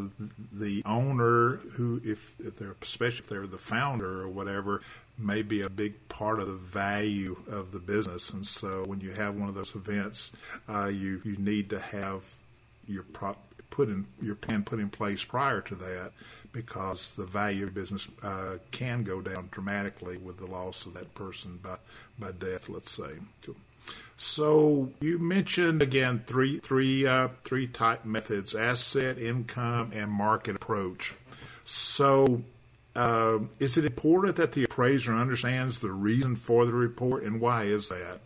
the 0.52 0.84
owner 0.86 1.62
who, 1.71 2.02
if, 2.04 2.36
if 2.41 2.58
they're 2.58 2.75
especially 2.82 3.19
if 3.19 3.28
they're 3.30 3.47
the 3.47 3.58
founder 3.58 4.23
or 4.23 4.28
whatever, 4.28 4.82
may 5.17 5.41
be 5.41 5.62
a 5.62 5.69
big 5.69 6.10
part 6.10 6.41
of 6.41 6.47
the 6.47 6.54
value 6.54 7.38
of 7.49 7.71
the 7.71 7.80
business. 7.80 8.30
And 8.32 8.45
so 8.45 8.84
when 8.86 8.99
you 8.99 9.12
have 9.12 9.36
one 9.36 9.47
of 9.47 9.56
those 9.56 9.73
events, 9.73 10.32
you 10.67 11.21
you 11.23 11.38
need 11.38 11.69
to 11.69 11.80
have 11.80 12.36
your 12.89 13.04
prop 13.04 13.41
put 13.80 13.88
in 13.88 14.06
your 14.22 14.36
plan 14.36 14.62
put 14.62 14.78
in 14.78 14.89
place 14.89 15.24
prior 15.24 15.62
to 15.62 15.74
that 15.74 16.12
because 16.52 17.15
the 17.15 17.26
value 17.26 17.65
of 17.65 17.74
business 17.74 18.10
uh, 18.22 18.58
can 18.72 19.04
go 19.04 19.22
down 19.22 19.48
dramatically 19.52 20.18
with 20.18 20.38
the 20.38 20.46
loss 20.46 20.86
of 20.86 20.94
that 20.94 21.15
person 21.15 21.58
by 21.63 21.78
by 22.20 22.32
death. 22.34 22.68
Let's 22.68 22.92
say. 22.92 23.20
So 24.18 24.92
you 25.00 25.18
mentioned 25.18 25.82
again 25.82 26.24
three 26.28 26.60
three 26.60 27.08
uh, 27.08 27.30
three 27.46 27.68
type 27.68 28.04
methods: 28.04 28.54
asset, 28.54 29.18
income, 29.18 29.92
and 29.94 30.12
market 30.12 30.58
approach. 30.58 31.13
So 31.63 32.42
uh, 32.98 33.39
is 33.60 33.78
it 33.78 33.86
important 33.86 34.36
that 34.36 34.52
the 34.52 34.65
appraiser 34.65 35.13
understands 35.13 35.80
the 35.80 35.92
reason 35.92 36.36
for 36.36 36.65
the 36.65 36.74
report, 36.74 37.24
and 37.24 37.39
why 37.39 37.63
is 37.63 37.88
that? 37.88 38.20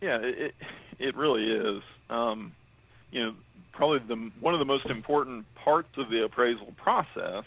Yeah, 0.00 0.20
it 0.22 0.54
it 0.98 1.14
really 1.14 1.52
is. 1.52 1.82
Um, 2.08 2.52
you 3.12 3.22
know, 3.22 3.34
probably 3.72 4.00
the 4.00 4.30
one 4.40 4.54
of 4.54 4.58
the 4.58 4.66
most 4.66 4.86
important 4.86 5.46
parts 5.54 5.96
of 5.96 6.10
the 6.10 6.24
appraisal 6.24 6.72
process 6.76 7.44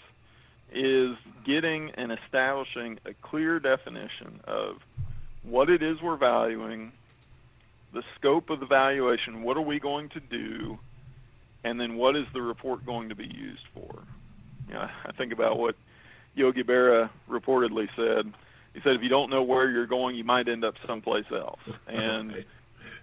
is 0.71 1.15
getting 1.45 1.91
and 1.91 2.12
establishing 2.12 2.99
a 3.06 3.13
clear 3.13 3.60
definition 3.60 4.39
of 4.45 4.78
what 5.43 5.69
it 5.69 5.84
is 5.84 6.01
we're 6.01 6.17
valuing, 6.17 6.91
the 7.93 8.04
scope 8.17 8.49
of 8.49 8.60
the 8.60 8.65
valuation, 8.65 9.43
what 9.43 9.58
are 9.58 9.62
we 9.62 9.80
going 9.80 10.10
to 10.10 10.19
do, 10.19 10.78
and 11.63 11.80
then 11.80 11.95
what 11.95 12.15
is 12.15 12.25
the 12.34 12.41
report 12.41 12.86
going 12.86 13.10
to 13.10 13.15
be 13.15 13.25
used 13.25 13.65
for. 13.73 14.04
You 14.67 14.73
know, 14.73 14.89
I 15.06 15.12
think 15.12 15.32
about 15.32 15.58
what 15.58 15.75
Yogi 16.34 16.63
Berra 16.63 17.10
reportedly 17.30 17.88
said. 17.95 18.34
He 18.73 18.82
said, 18.82 18.95
if 18.95 19.01
you 19.01 19.10
don't 19.10 19.30
know 19.30 19.43
where 19.43 19.69
you're 19.69 19.86
going, 19.86 20.15
you 20.15 20.25
might 20.25 20.49
end 20.49 20.65
up 20.65 20.75
someplace 20.86 21.25
else. 21.32 21.60
And 21.88 22.34
right. 22.34 22.45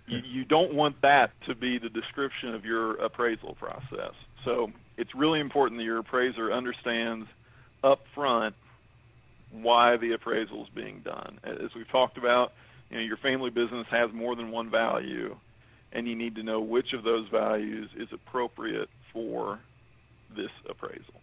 You, 0.06 0.18
you 0.18 0.44
don't 0.44 0.74
want 0.74 1.00
that 1.02 1.32
to 1.46 1.54
be 1.54 1.78
the 1.78 1.88
description 1.88 2.54
of 2.54 2.64
your 2.64 2.94
appraisal 2.96 3.54
process. 3.54 4.14
So 4.44 4.72
it's 4.96 5.14
really 5.14 5.40
important 5.40 5.78
that 5.78 5.84
your 5.84 5.98
appraiser 5.98 6.52
understands 6.52 7.28
up 7.82 8.04
front 8.14 8.54
why 9.50 9.96
the 9.96 10.12
appraisal 10.12 10.64
is 10.64 10.68
being 10.74 11.00
done. 11.00 11.38
As 11.44 11.74
we've 11.74 11.90
talked 11.90 12.16
about, 12.16 12.52
you 12.90 12.96
know, 12.96 13.02
your 13.02 13.16
family 13.16 13.50
business 13.50 13.86
has 13.90 14.12
more 14.12 14.34
than 14.34 14.50
one 14.50 14.70
value, 14.70 15.36
and 15.92 16.08
you 16.08 16.14
need 16.14 16.36
to 16.36 16.42
know 16.42 16.60
which 16.60 16.92
of 16.92 17.04
those 17.04 17.28
values 17.28 17.90
is 17.96 18.08
appropriate 18.12 18.88
for 19.12 19.60
this 20.34 20.50
appraisal. 20.68 21.20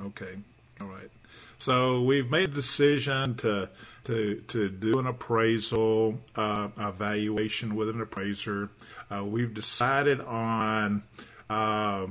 Okay. 0.00 0.38
All 0.80 0.88
right. 0.88 1.10
So 1.58 2.02
we've 2.02 2.30
made 2.30 2.50
a 2.50 2.54
decision 2.54 3.36
to 3.36 3.70
to 4.04 4.42
to 4.48 4.68
do 4.68 4.98
an 4.98 5.06
appraisal 5.06 6.18
uh, 6.34 6.68
evaluation 6.76 7.76
with 7.76 7.88
an 7.88 8.00
appraiser. 8.00 8.68
Uh, 9.10 9.24
we've 9.24 9.54
decided 9.54 10.20
on 10.20 11.04
uh, 11.48 12.06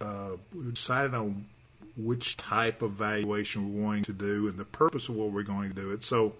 uh, 0.00 0.30
we've 0.54 0.74
decided 0.74 1.14
on 1.14 1.46
which 1.96 2.36
type 2.36 2.82
of 2.82 2.92
valuation 2.92 3.74
we're 3.74 3.82
going 3.82 4.04
to 4.04 4.12
do 4.12 4.48
and 4.48 4.58
the 4.58 4.64
purpose 4.64 5.08
of 5.08 5.14
what 5.14 5.30
we're 5.30 5.42
going 5.42 5.68
to 5.68 5.74
do 5.74 5.90
it. 5.92 6.02
So 6.02 6.34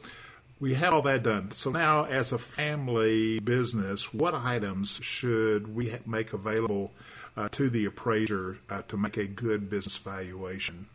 we 0.59 0.75
have 0.75 0.93
all 0.93 1.03
that 1.03 1.23
done. 1.23 1.51
So 1.53 1.71
now, 1.71 2.05
as 2.05 2.33
a 2.33 2.39
family 2.39 3.41
business, 3.41 4.13
what 4.13 4.35
items 4.35 4.99
should 5.03 5.75
we 5.75 5.93
make 6.07 6.33
available 6.33 6.93
uh, 7.41 7.49
to 7.49 7.71
the 7.71 7.87
appraiser 7.87 8.59
uh, 8.69 8.83
to 8.83 8.99
make 8.99 9.17
a 9.17 9.27
good 9.27 9.71
business 9.71 9.97
valuation? 9.97 10.87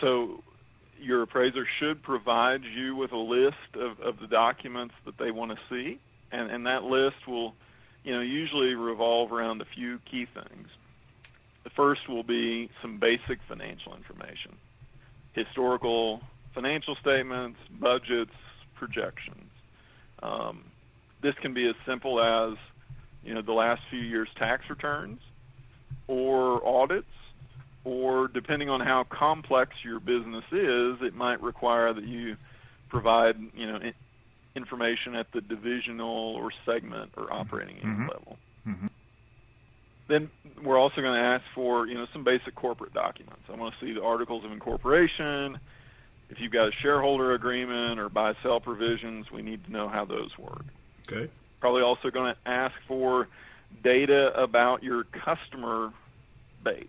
So 0.00 0.42
your 1.00 1.22
appraiser 1.22 1.66
should 1.78 2.02
provide 2.02 2.64
you 2.64 2.94
with 2.96 3.12
a 3.12 3.16
list 3.16 3.56
of, 3.74 4.00
of 4.00 4.20
the 4.20 4.26
documents 4.26 4.94
that 5.06 5.16
they 5.16 5.30
want 5.30 5.52
to 5.52 5.58
see, 5.70 5.98
and, 6.30 6.50
and 6.50 6.66
that 6.66 6.84
list 6.84 7.26
will, 7.26 7.54
you 8.04 8.12
know, 8.12 8.20
usually 8.20 8.74
revolve 8.74 9.32
around 9.32 9.62
a 9.62 9.64
few 9.64 9.98
key 10.10 10.26
things. 10.26 10.68
The 11.62 11.70
first 11.70 12.06
will 12.06 12.24
be 12.24 12.68
some 12.82 12.98
basic 12.98 13.38
financial 13.48 13.96
information, 13.96 14.56
historical 15.32 16.20
financial 16.52 16.94
statements, 16.96 17.58
budgets, 17.80 18.34
projections. 18.74 19.50
Um, 20.22 20.64
this 21.22 21.34
can 21.40 21.54
be 21.54 21.66
as 21.66 21.74
simple 21.86 22.20
as, 22.20 22.58
you 23.24 23.34
know, 23.34 23.42
the 23.42 23.52
last 23.52 23.82
few 23.90 24.00
years' 24.00 24.28
tax 24.36 24.68
returns, 24.68 25.20
or 26.06 26.66
audits, 26.66 27.06
or 27.84 28.28
depending 28.28 28.70
on 28.70 28.80
how 28.80 29.04
complex 29.04 29.72
your 29.82 30.00
business 30.00 30.44
is, 30.52 31.02
it 31.02 31.14
might 31.14 31.42
require 31.42 31.92
that 31.92 32.04
you 32.04 32.36
provide, 32.88 33.36
you 33.54 33.66
know, 33.66 33.78
information 34.56 35.14
at 35.14 35.26
the 35.32 35.40
divisional 35.40 36.34
or 36.36 36.50
segment 36.64 37.10
or 37.16 37.32
operating 37.32 37.76
unit 37.76 37.90
mm-hmm. 37.90 38.08
level. 38.08 38.38
Mm-hmm. 38.66 38.86
Then 40.06 40.30
we're 40.62 40.78
also 40.78 41.00
going 41.00 41.14
to 41.14 41.26
ask 41.26 41.44
for, 41.54 41.86
you 41.86 41.94
know, 41.94 42.06
some 42.12 42.24
basic 42.24 42.54
corporate 42.54 42.92
documents. 42.92 43.42
I 43.50 43.56
want 43.56 43.74
to 43.78 43.86
see 43.86 43.92
the 43.92 44.02
articles 44.02 44.44
of 44.44 44.52
incorporation. 44.52 45.58
If 46.30 46.40
you've 46.40 46.52
got 46.52 46.68
a 46.68 46.72
shareholder 46.82 47.32
agreement 47.32 47.98
or 47.98 48.08
buy-sell 48.08 48.60
provisions, 48.60 49.30
we 49.32 49.42
need 49.42 49.64
to 49.64 49.72
know 49.72 49.88
how 49.88 50.04
those 50.04 50.36
work. 50.38 50.64
Okay. 51.10 51.30
Probably 51.64 51.80
also 51.80 52.10
going 52.10 52.30
to 52.30 52.36
ask 52.44 52.74
for 52.86 53.26
data 53.82 54.32
about 54.36 54.82
your 54.82 55.04
customer 55.04 55.94
base 56.62 56.84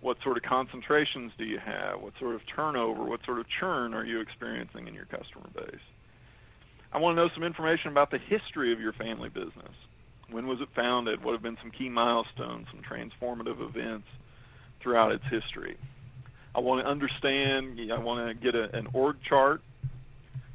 what 0.00 0.18
sort 0.22 0.36
of 0.36 0.44
concentrations 0.44 1.32
do 1.36 1.42
you 1.42 1.58
have? 1.58 2.00
What 2.00 2.12
sort 2.20 2.36
of 2.36 2.42
turnover? 2.54 3.02
What 3.02 3.24
sort 3.26 3.40
of 3.40 3.46
churn 3.58 3.92
are 3.92 4.04
you 4.04 4.20
experiencing 4.20 4.86
in 4.86 4.94
your 4.94 5.06
customer 5.06 5.48
base? 5.52 5.80
I 6.92 6.98
want 6.98 7.16
to 7.16 7.22
know 7.24 7.28
some 7.34 7.42
information 7.42 7.90
about 7.90 8.12
the 8.12 8.18
history 8.18 8.72
of 8.72 8.78
your 8.78 8.92
family 8.92 9.30
business. 9.30 9.74
When 10.30 10.46
was 10.46 10.60
it 10.60 10.68
founded? 10.76 11.24
What 11.24 11.32
have 11.32 11.42
been 11.42 11.58
some 11.60 11.72
key 11.72 11.88
milestones, 11.88 12.68
some 12.70 12.82
transformative 12.88 13.60
events 13.68 14.06
throughout 14.80 15.10
its 15.10 15.24
history? 15.28 15.76
I 16.54 16.60
want 16.60 16.84
to 16.84 16.88
understand, 16.88 17.80
I 17.92 17.98
want 17.98 18.28
to 18.28 18.34
get 18.44 18.54
a, 18.54 18.72
an 18.78 18.86
org 18.94 19.16
chart, 19.28 19.60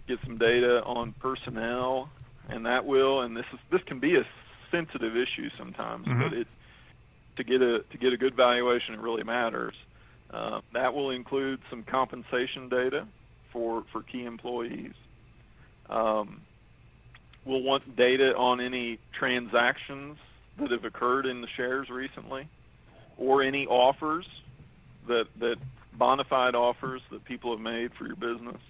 get 0.07 0.17
some 0.23 0.37
data 0.37 0.81
on 0.85 1.13
personnel, 1.19 2.09
and 2.49 2.65
that 2.65 2.86
will, 2.86 3.21
and 3.21 3.36
this 3.36 3.45
is 3.53 3.60
this 3.71 3.81
can 3.83 3.99
be 3.99 4.15
a 4.15 4.25
sensitive 4.71 5.15
issue 5.15 5.49
sometimes, 5.57 6.07
mm-hmm. 6.07 6.21
but 6.21 6.33
it's 6.33 6.49
to 7.38 7.43
get 7.43 7.62
a 7.62 7.79
to 7.91 7.97
get 7.97 8.13
a 8.13 8.17
good 8.17 8.36
valuation, 8.36 8.93
it 8.93 8.99
really 8.99 9.23
matters. 9.23 9.75
Uh, 10.29 10.60
that 10.73 10.93
will 10.93 11.12
include 11.12 11.60
some 11.69 11.83
compensation 11.83 12.69
data 12.69 13.07
for 13.53 13.83
for 13.91 14.03
key 14.03 14.25
employees. 14.25 14.93
Um, 15.89 16.41
we'll 17.45 17.63
want 17.63 17.95
data 17.95 18.36
on 18.36 18.60
any 18.60 18.99
transactions 19.17 20.17
that 20.60 20.71
have 20.71 20.83
occurred 20.83 21.25
in 21.25 21.41
the 21.41 21.47
shares 21.55 21.89
recently, 21.89 22.47
or 23.17 23.43
any 23.43 23.65
offers 23.67 24.25
that 25.07 25.25
that 25.39 25.55
bona 25.93 26.23
fide 26.23 26.55
offers 26.55 27.01
that 27.12 27.23
people 27.25 27.51
have 27.51 27.62
made 27.62 27.91
for 27.97 28.05
your 28.05 28.15
business. 28.15 28.62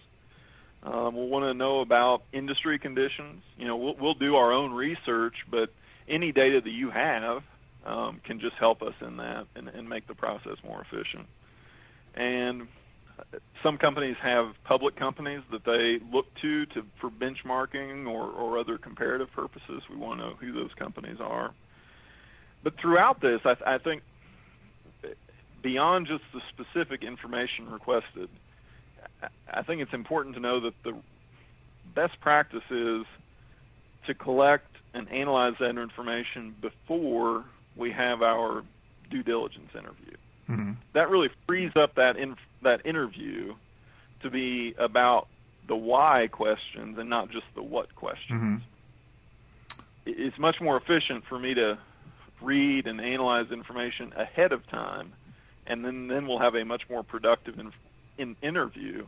Um, 0.84 1.16
we'll 1.16 1.28
want 1.28 1.44
to 1.46 1.54
know 1.54 1.82
about 1.82 2.24
industry 2.32 2.80
conditions. 2.80 3.44
You 3.58 3.68
know, 3.68 3.76
we'll, 3.76 3.96
we'll 4.00 4.14
do 4.14 4.36
our 4.36 4.52
own 4.52 4.72
research, 4.72 5.34
but 5.50 5.70
any 6.08 6.32
data 6.32 6.62
that 6.64 6.70
you 6.70 6.92
have 6.92 7.42
um, 7.86 8.22
can 8.26 8.40
just 8.40 8.56
help 8.60 8.82
us 8.82 8.94
in 9.02 9.18
that 9.18 9.48
and, 9.56 9.68
and 9.68 9.90
make 9.90 10.08
the 10.08 10.16
process 10.16 10.58
more 10.64 10.82
efficient. 10.82 11.28
And 12.16 12.68
some 13.64 13.78
companies 13.78 14.16
have 14.22 14.54
public 14.64 14.96
companies 14.96 15.42
that 15.52 15.66
they 15.66 15.98
look 16.14 16.26
to, 16.42 16.66
to 16.68 16.84
for 17.02 17.10
benchmarking 17.10 18.08
or, 18.08 18.30
or 18.30 18.58
other 18.60 18.78
comparative 18.78 19.32
purposes. 19.32 19.82
We 19.90 19.98
want 19.98 20.20
to 20.20 20.26
know 20.28 20.34
who 20.40 20.54
those 20.54 20.72
companies 20.78 21.18
are. 21.20 21.54
But 22.64 22.74
throughout 22.80 23.22
this, 23.22 23.40
I, 23.46 23.56
I 23.66 23.78
think 23.78 24.04
beyond 25.64 26.08
just 26.08 26.24
the 26.34 26.42
specific 26.54 27.04
information 27.04 27.70
requested, 27.70 28.30
I 29.52 29.64
think 29.64 29.82
it's 29.82 29.94
important 29.94 30.36
to 30.36 30.42
know 30.42 30.60
that 30.62 30.74
the 30.84 30.94
best 31.96 32.20
practice 32.22 32.64
is 32.70 33.06
to 34.06 34.14
collect 34.14 34.68
and 34.94 35.10
analyze 35.10 35.54
that 35.60 35.78
information 35.78 36.56
before 36.62 37.46
we 37.76 37.92
have 37.92 38.22
our 38.22 38.64
due 39.10 39.24
diligence 39.24 39.70
interview. 39.74 40.14
Mm-hmm. 40.50 40.72
That 40.94 41.10
really 41.10 41.30
frees 41.46 41.72
up 41.76 41.96
that 41.96 42.18
in, 42.18 42.36
that 42.64 42.86
interview 42.86 43.54
to 44.22 44.30
be 44.30 44.74
about 44.78 45.28
the 45.68 45.76
why 45.76 46.28
questions 46.32 46.98
and 46.98 47.10
not 47.10 47.30
just 47.30 47.46
the 47.56 47.62
what 47.62 47.94
questions. 47.96 48.42
Mm-hmm. 48.42 49.82
It's 50.06 50.40
much 50.40 50.62
more 50.62 50.78
efficient 50.78 51.26
for 51.28 51.38
me 51.38 51.54
to 51.54 51.78
read 52.42 52.88
and 52.88 53.02
analyze 53.02 53.52
information 53.52 54.14
ahead 54.14 54.52
of 54.54 54.66
time, 54.70 55.14
and 55.66 55.84
then 55.84 56.08
then 56.08 56.28
we'll 56.28 56.40
have 56.40 56.56
a 56.56 56.64
much 56.64 56.84
more 56.90 57.04
productive 57.04 57.60
in, 58.18 58.36
in 58.42 58.50
interview, 58.50 59.06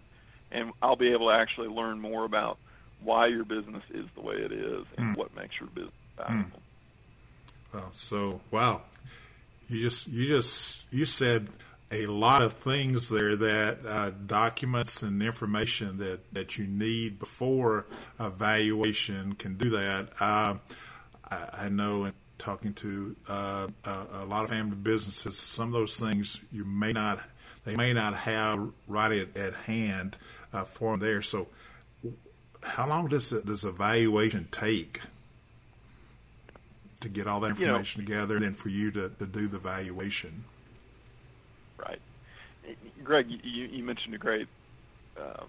and 0.52 0.72
I'll 0.82 0.96
be 0.96 1.12
able 1.12 1.30
to 1.30 1.36
actually 1.36 1.68
learn 1.68 2.00
more 2.00 2.26
about 2.26 2.58
why 3.02 3.28
your 3.28 3.46
business 3.46 3.84
is 3.94 4.06
the 4.16 4.22
way 4.22 4.36
it 4.36 4.52
is 4.52 4.86
and 4.98 5.16
mm. 5.16 5.18
what 5.18 5.36
makes 5.36 5.60
your 5.60 5.70
business 5.70 5.94
valuable. 6.18 6.50
Mm. 6.50 7.74
Well, 7.74 7.90
so 7.92 8.42
wow, 8.52 8.82
you 9.68 9.82
just 9.82 10.08
you 10.08 10.28
just 10.28 10.88
you 10.92 11.06
said 11.06 11.48
a 11.92 12.06
lot 12.06 12.42
of 12.42 12.54
things 12.54 13.10
there 13.10 13.36
that 13.36 13.80
uh, 13.86 14.12
documents 14.28 15.02
and 15.02 15.24
information 15.24 15.98
that, 15.98 16.34
that 16.34 16.58
you 16.58 16.68
need 16.68 17.18
before 17.18 17.88
evaluation 18.20 19.34
can 19.34 19.56
do 19.56 19.72
that. 19.72 20.10
Uh, 20.20 20.56
I, 21.30 21.48
I, 21.54 21.70
know 21.70 22.06
in 22.06 22.14
talking 22.38 22.74
to 22.76 23.16
uh, 23.28 23.68
a, 23.86 24.06
a, 24.14 24.26
lot 24.26 24.44
of 24.44 24.52
family 24.52 24.76
businesses, 24.76 25.38
some 25.40 25.68
of 25.68 25.74
those 25.74 25.98
things 25.98 26.40
you 26.52 26.64
may 26.64 26.94
not 26.94 27.20
they 27.70 27.76
may 27.76 27.94
not 27.94 28.16
have 28.16 28.70
right 28.88 29.12
at, 29.12 29.38
at 29.38 29.54
hand 29.54 30.18
uh, 30.54 30.64
for 30.64 30.92
them 30.92 31.00
there. 31.00 31.22
So, 31.22 31.48
how 32.62 32.88
long 32.88 33.08
does 33.08 33.30
does 33.30 33.64
evaluation 33.64 34.48
take? 34.52 35.02
to 37.02 37.10
get 37.10 37.28
all 37.28 37.40
that 37.40 37.52
information 37.52 38.02
you 38.02 38.08
know, 38.08 38.14
together 38.14 38.36
and 38.36 38.44
then 38.44 38.54
for 38.54 38.70
you 38.70 38.92
to, 38.92 39.10
to 39.10 39.26
do 39.26 39.48
the 39.48 39.58
valuation. 39.58 40.44
Right. 41.78 42.00
Greg, 43.04 43.28
you, 43.30 43.66
you 43.66 43.84
mentioned 43.84 44.14
a 44.14 44.18
great, 44.18 44.48
uh, 45.18 45.44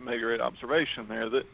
made 0.00 0.14
a 0.14 0.20
great 0.20 0.40
observation 0.40 1.06
there 1.08 1.28
that 1.28 1.44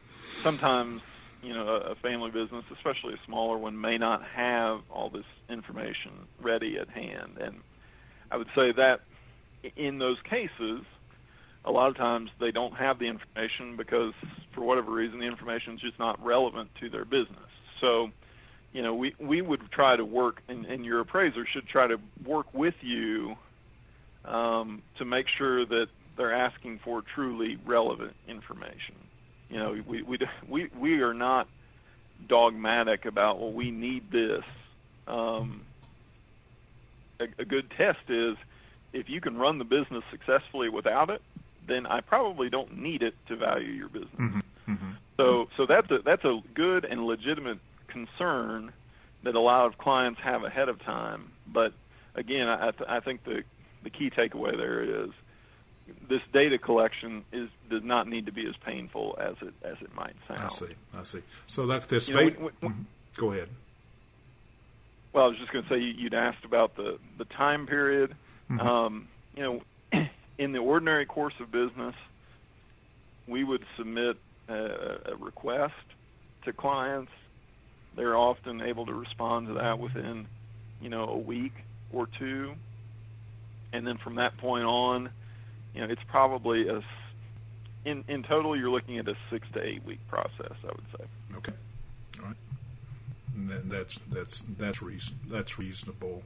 sometimes, 0.43 1.03
you 1.43 1.53
know, 1.53 1.67
a, 1.67 1.93
a 1.93 1.95
family 1.97 2.31
business, 2.31 2.65
especially 2.73 3.15
a 3.15 3.19
smaller 3.27 3.59
one, 3.59 3.81
may 3.81 3.99
not 3.99 4.23
have 4.23 4.83
all 4.91 5.11
this 5.11 5.25
information 5.49 6.13
ready 6.41 6.79
at 6.79 6.89
hand. 6.89 7.39
And 7.41 7.61
I 8.31 8.37
would 8.37 8.49
say 8.55 8.73
that 8.73 9.01
in 9.77 9.99
those 9.99 10.19
cases, 10.29 10.83
a 11.65 11.71
lot 11.71 11.89
of 11.89 11.97
times 11.97 12.31
they 12.41 12.51
don't 12.51 12.75
have 12.75 12.99
the 12.99 13.07
information 13.07 13.77
because, 13.77 14.15
for 14.55 14.63
whatever 14.63 14.91
reason, 14.91 15.21
the 15.21 15.27
information 15.27 15.75
is 15.75 15.81
just 15.81 15.99
not 15.99 16.23
relevant 16.25 16.71
to 16.81 16.89
their 16.89 17.05
business. 17.05 17.39
So, 17.81 18.09
you 18.73 18.83
know, 18.83 18.95
we 18.95 19.15
we 19.19 19.43
would 19.43 19.71
try 19.71 19.97
to 19.97 20.05
work, 20.05 20.43
and, 20.49 20.65
and 20.65 20.85
your 20.85 21.01
appraiser 21.01 21.47
should 21.53 21.67
try 21.67 21.87
to 21.87 21.99
work 22.25 22.53
with 22.55 22.75
you 22.81 23.35
um, 24.25 24.83
to 24.99 25.05
make 25.05 25.27
sure 25.39 25.67
that 25.67 25.87
they're 26.17 26.35
asking 26.35 26.81
for 26.85 27.03
truly 27.15 27.59
relevant 27.67 28.15
information. 28.29 28.95
You 29.49 29.59
know, 29.59 29.83
we 29.87 30.03
we 30.03 30.19
we 30.49 30.71
we 30.79 31.01
are 31.03 31.15
not 31.15 31.49
dogmatic 32.29 33.05
about 33.07 33.39
well, 33.39 33.53
we 33.53 33.71
need 33.71 34.11
this. 34.11 34.45
Um, 35.07 35.63
a, 37.19 37.25
a 37.43 37.45
good 37.45 37.71
test 37.77 37.99
is 38.09 38.37
if 38.93 39.09
you 39.09 39.21
can 39.21 39.37
run 39.37 39.59
the 39.59 39.65
business 39.65 40.03
successfully 40.11 40.69
without 40.69 41.11
it, 41.11 41.23
then 41.67 41.87
I 41.87 42.01
probably 42.01 42.51
don't 42.51 42.79
need 42.79 43.03
it 43.03 43.15
to 43.29 43.37
value 43.37 43.73
your 43.73 43.89
business. 43.89 44.11
Mm-hmm. 44.19 44.73
Mm-hmm. 44.73 44.91
So 45.17 45.49
so 45.57 45.67
that's 45.67 45.91
a 45.91 45.99
that's 46.05 46.25
a 46.25 46.41
good 46.55 46.85
and 46.85 47.05
legitimate 47.05 47.59
concern 47.89 48.73
that 49.23 49.35
a 49.35 49.41
lot 49.41 49.67
of 49.67 49.79
clients 49.79 50.21
have 50.23 50.45
ahead 50.45 50.69
of 50.69 50.83
time. 50.83 51.31
But 51.47 51.73
again, 52.15 52.49
I, 52.49 52.71
th- 52.71 52.89
I 52.89 53.01
think 53.01 53.25
the 53.25 53.43
the 53.83 53.91
key 53.91 54.11
takeaway 54.11 54.57
there 54.57 54.83
is 55.05 55.11
this 56.09 56.21
data 56.33 56.59
collection 56.59 57.25
is 57.33 57.49
does 57.69 57.83
not 57.83 58.09
need 58.09 58.27
to 58.27 58.33
be 58.33 58.47
as 58.47 58.55
painful 58.65 59.19
as 59.21 59.35
it 59.43 59.55
as 59.63 59.77
it 59.81 59.95
might 59.95 60.15
sound. 60.27 60.41
I 60.41 60.47
see. 60.47 60.75
I 60.95 61.03
see. 61.03 61.23
So 61.47 61.67
that's 61.67 61.87
this. 61.87 62.09
You 62.09 62.15
know, 62.15 62.25
when, 62.25 62.35
when, 62.35 62.73
mm-hmm. 62.73 62.83
Go 63.17 63.33
ahead. 63.33 63.49
Well, 65.13 65.25
I 65.25 65.27
was 65.27 65.37
just 65.39 65.53
going 65.53 65.65
to 65.65 65.71
say 65.71 65.79
you'd 65.79 66.15
asked 66.15 66.45
about 66.45 66.77
the 66.77 66.99
the 67.19 67.25
time 67.25 67.67
period. 67.67 68.15
Mm-hmm. 68.51 68.67
Um, 68.67 69.09
you 69.37 69.43
know, 69.43 69.63
in 70.39 70.53
the 70.53 70.59
ordinary 70.59 71.07
course 71.07 71.35
of 71.41 71.53
business, 71.53 71.95
we 73.29 73.45
would 73.45 73.65
submit 73.77 74.17
a, 74.49 75.13
a 75.13 75.17
request 75.19 75.75
to 76.45 76.53
clients. 76.53 77.13
They're 77.97 78.17
often 78.17 78.61
able 78.61 78.87
to 78.87 78.95
respond 78.95 79.49
to 79.49 79.55
that 79.55 79.79
within, 79.79 80.27
you 80.81 80.89
know, 80.89 81.05
a 81.05 81.19
week 81.19 81.53
or 81.93 82.09
two, 82.19 82.55
and 83.73 83.87
then 83.87 83.99
from 83.99 84.17
that 84.17 84.37
point 84.39 84.65
on, 84.65 85.11
you 85.75 85.81
know, 85.81 85.93
it's 85.93 86.03
probably 86.09 86.69
a 86.69 86.83
in 87.85 88.05
in 88.09 88.23
total 88.23 88.57
you're 88.57 88.71
looking 88.71 88.99
at 88.99 89.09
a 89.09 89.17
six 89.31 89.47
to 89.55 89.63
eight 89.63 89.85
week 89.85 90.01
process. 90.09 90.53
I 90.63 90.67
would 90.67 90.85
say. 90.99 91.05
Okay. 91.37 91.53
All 92.21 92.27
right. 92.27 92.37
And 93.35 93.71
that's 93.71 93.99
that's 94.11 94.45
that's 94.59 94.83
reason 94.83 95.19
that's 95.29 95.59
reasonable. 95.59 96.23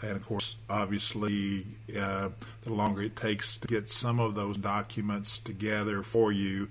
And 0.00 0.12
of 0.12 0.24
course, 0.24 0.56
obviously, 0.70 1.66
uh, 1.98 2.28
the 2.62 2.72
longer 2.72 3.02
it 3.02 3.16
takes 3.16 3.56
to 3.58 3.68
get 3.68 3.88
some 3.88 4.20
of 4.20 4.34
those 4.34 4.56
documents 4.56 5.38
together 5.38 6.02
for 6.02 6.30
you, 6.30 6.68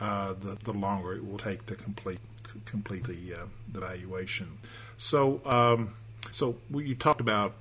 uh, 0.00 0.32
the, 0.32 0.56
the 0.64 0.72
longer 0.72 1.12
it 1.14 1.26
will 1.26 1.38
take 1.38 1.66
to 1.66 1.74
complete 1.74 2.20
complete 2.64 3.04
the 3.04 3.34
uh, 3.34 3.46
the 3.72 3.80
valuation. 3.80 4.58
So, 4.96 5.40
um, 5.44 5.94
so 6.32 6.56
you 6.74 6.94
talked 6.94 7.20
about 7.20 7.54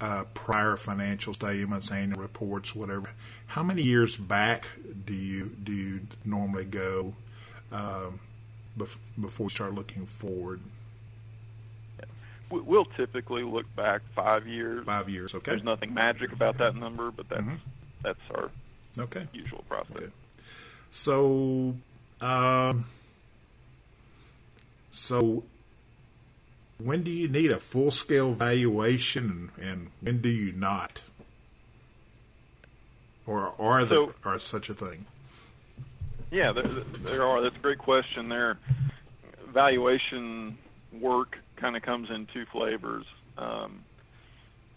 uh, 0.00 0.24
prior 0.34 0.76
financial 0.76 1.34
statements, 1.34 1.90
annual 1.90 2.20
reports, 2.20 2.74
whatever. 2.74 3.10
How 3.46 3.62
many 3.62 3.82
years 3.82 4.16
back 4.16 4.68
do 5.06 5.14
you 5.14 5.56
do 5.62 5.72
you 5.72 6.00
normally 6.24 6.64
go 6.64 7.14
um, 7.72 8.20
bef- 8.78 8.98
before 9.20 9.46
we 9.46 9.50
start 9.50 9.74
looking 9.74 10.06
forward? 10.06 10.60
We'll 12.50 12.84
typically 12.84 13.42
look 13.42 13.66
back 13.74 14.02
five 14.14 14.46
years. 14.46 14.84
Five 14.86 15.08
years, 15.08 15.34
okay. 15.34 15.52
There's 15.52 15.64
nothing 15.64 15.92
magic 15.92 16.32
about 16.32 16.58
that 16.58 16.76
number, 16.76 17.10
but 17.10 17.28
that's 17.28 17.42
mm-hmm. 17.42 17.56
that's 18.02 18.20
our 18.34 18.50
okay 18.98 19.26
usual 19.32 19.64
process. 19.68 19.96
Okay. 19.96 20.10
So, 20.90 21.74
um, 22.20 22.86
so 24.90 25.42
when 26.78 27.02
do 27.02 27.10
you 27.10 27.28
need 27.28 27.50
a 27.50 27.58
full 27.58 27.90
scale 27.90 28.32
valuation, 28.32 29.50
and, 29.60 29.90
when 30.00 30.20
do 30.20 30.28
you 30.28 30.52
not? 30.52 31.02
Or 33.26 33.54
are 33.58 33.84
there 33.84 34.06
so, 34.06 34.14
are 34.24 34.38
such 34.38 34.68
a 34.68 34.74
thing? 34.74 35.06
Yeah, 36.30 36.52
there, 36.52 36.64
there 36.64 37.24
are. 37.24 37.40
That's 37.40 37.56
a 37.56 37.60
great 37.60 37.78
question. 37.78 38.28
There, 38.28 38.58
valuation 39.48 40.58
work 40.92 41.38
kind 41.60 41.76
of 41.76 41.82
comes 41.82 42.08
in 42.10 42.26
two 42.32 42.44
flavors. 42.52 43.04
Um, 43.36 43.84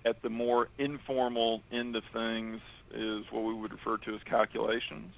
at 0.05 0.21
the 0.21 0.29
more 0.29 0.69
informal 0.77 1.61
end 1.71 1.95
of 1.95 2.03
things 2.13 2.59
is 2.93 3.23
what 3.31 3.43
we 3.43 3.53
would 3.53 3.71
refer 3.71 3.97
to 3.97 4.15
as 4.15 4.21
calculations, 4.29 5.13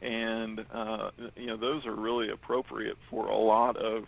and 0.00 0.60
uh, 0.74 1.10
you 1.36 1.46
know 1.46 1.56
those 1.56 1.86
are 1.86 1.94
really 1.94 2.30
appropriate 2.30 2.96
for 3.08 3.26
a 3.26 3.36
lot 3.36 3.76
of 3.76 4.04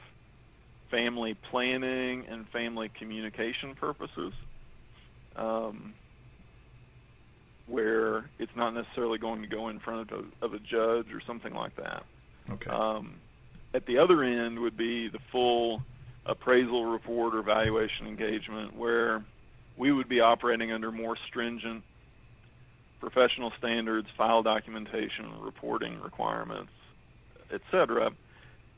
family 0.90 1.36
planning 1.50 2.24
and 2.28 2.48
family 2.48 2.90
communication 2.98 3.74
purposes. 3.74 4.32
Um, 5.36 5.94
where 7.66 8.30
it's 8.38 8.52
not 8.54 8.74
necessarily 8.74 9.18
going 9.18 9.40
to 9.40 9.48
go 9.48 9.68
in 9.68 9.80
front 9.80 10.10
of 10.12 10.18
a, 10.18 10.44
of 10.44 10.52
a 10.52 10.58
judge 10.58 11.06
or 11.12 11.22
something 11.26 11.54
like 11.54 11.74
that. 11.76 12.04
Okay. 12.50 12.70
Um, 12.70 13.20
at 13.72 13.86
the 13.86 13.98
other 13.98 14.22
end 14.22 14.58
would 14.58 14.76
be 14.76 15.08
the 15.08 15.18
full 15.32 15.82
appraisal 16.26 16.86
report 16.86 17.34
or 17.34 17.42
valuation 17.42 18.06
engagement 18.06 18.76
where 18.76 19.22
we 19.76 19.92
would 19.92 20.08
be 20.08 20.20
operating 20.20 20.72
under 20.72 20.90
more 20.90 21.16
stringent 21.28 21.82
professional 23.00 23.52
standards, 23.58 24.08
file 24.16 24.42
documentation, 24.42 25.26
reporting 25.42 26.00
requirements, 26.00 26.72
etc. 27.52 28.10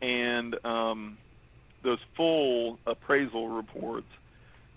And 0.03 0.65
um, 0.65 1.19
those 1.83 2.01
full 2.17 2.79
appraisal 2.87 3.49
reports 3.49 4.09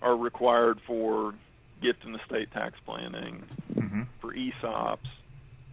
are 0.02 0.16
required 0.16 0.80
for 0.86 1.34
gift 1.82 2.04
and 2.04 2.14
estate 2.14 2.52
tax 2.52 2.74
planning, 2.86 3.42
mm-hmm. 3.74 4.02
for 4.20 4.32
ESOPs, 4.32 5.08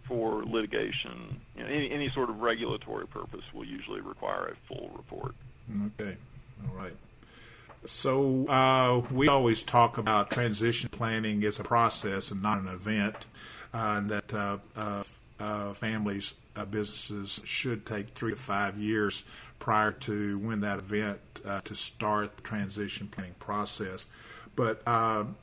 for 0.08 0.44
litigation. 0.44 1.40
You 1.54 1.62
know, 1.62 1.68
any, 1.68 1.90
any 1.90 2.10
sort 2.10 2.30
of 2.30 2.40
regulatory 2.40 3.06
purpose 3.06 3.44
will 3.54 3.64
usually 3.64 4.00
require 4.00 4.46
a 4.46 4.56
full 4.66 4.90
report. 4.96 5.34
Okay. 6.00 6.16
All 6.66 6.74
right. 6.74 6.96
So 7.86 8.46
uh, 8.48 9.02
we 9.12 9.28
always 9.28 9.62
talk 9.62 9.98
about 9.98 10.30
transition 10.30 10.88
planning 10.90 11.44
as 11.44 11.58
a 11.58 11.64
process 11.64 12.30
and 12.30 12.42
not 12.42 12.58
an 12.58 12.68
event, 12.68 13.26
uh, 13.72 13.94
and 13.96 14.10
that 14.10 14.34
uh, 14.34 14.58
uh, 14.76 15.02
uh 15.40 15.72
families, 15.74 16.34
uh, 16.56 16.64
businesses 16.64 17.40
should 17.44 17.86
take 17.86 18.08
three 18.08 18.32
to 18.32 18.36
five 18.36 18.76
years 18.76 19.24
prior 19.58 19.92
to 19.92 20.38
when 20.40 20.60
that 20.60 20.78
event 20.80 21.18
to 21.64 21.74
start 21.74 22.36
the 22.36 22.42
transition 22.42 23.08
planning 23.08 23.34
process. 23.38 24.06
But 24.54 24.82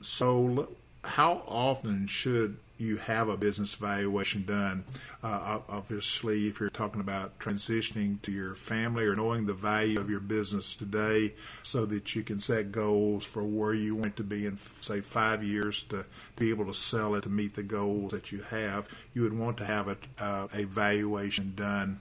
so, 0.01 0.69
how 1.03 1.43
often 1.47 2.05
should 2.07 2.57
you 2.77 2.97
have 2.97 3.29
a 3.29 3.37
business 3.37 3.75
valuation 3.75 4.43
done. 4.43 4.83
Uh, 5.23 5.59
obviously, 5.69 6.47
if 6.47 6.59
you're 6.59 6.69
talking 6.69 7.01
about 7.01 7.37
transitioning 7.39 8.21
to 8.21 8.31
your 8.31 8.55
family 8.55 9.05
or 9.05 9.15
knowing 9.15 9.45
the 9.45 9.53
value 9.53 9.99
of 9.99 10.09
your 10.09 10.19
business 10.19 10.75
today 10.75 11.33
so 11.63 11.85
that 11.85 12.15
you 12.15 12.23
can 12.23 12.39
set 12.39 12.71
goals 12.71 13.25
for 13.25 13.43
where 13.43 13.73
you 13.73 13.95
want 13.95 14.15
to 14.17 14.23
be 14.23 14.45
in, 14.45 14.57
say, 14.57 14.99
five 15.01 15.43
years 15.43 15.83
to 15.83 16.05
be 16.35 16.49
able 16.49 16.65
to 16.65 16.73
sell 16.73 17.15
it 17.15 17.21
to 17.21 17.29
meet 17.29 17.55
the 17.55 17.63
goals 17.63 18.11
that 18.11 18.31
you 18.31 18.41
have, 18.41 18.89
you 19.13 19.21
would 19.21 19.37
want 19.37 19.57
to 19.57 19.65
have 19.65 19.87
a, 19.87 19.97
uh, 20.19 20.47
a 20.53 20.63
valuation 20.65 21.53
done 21.55 21.99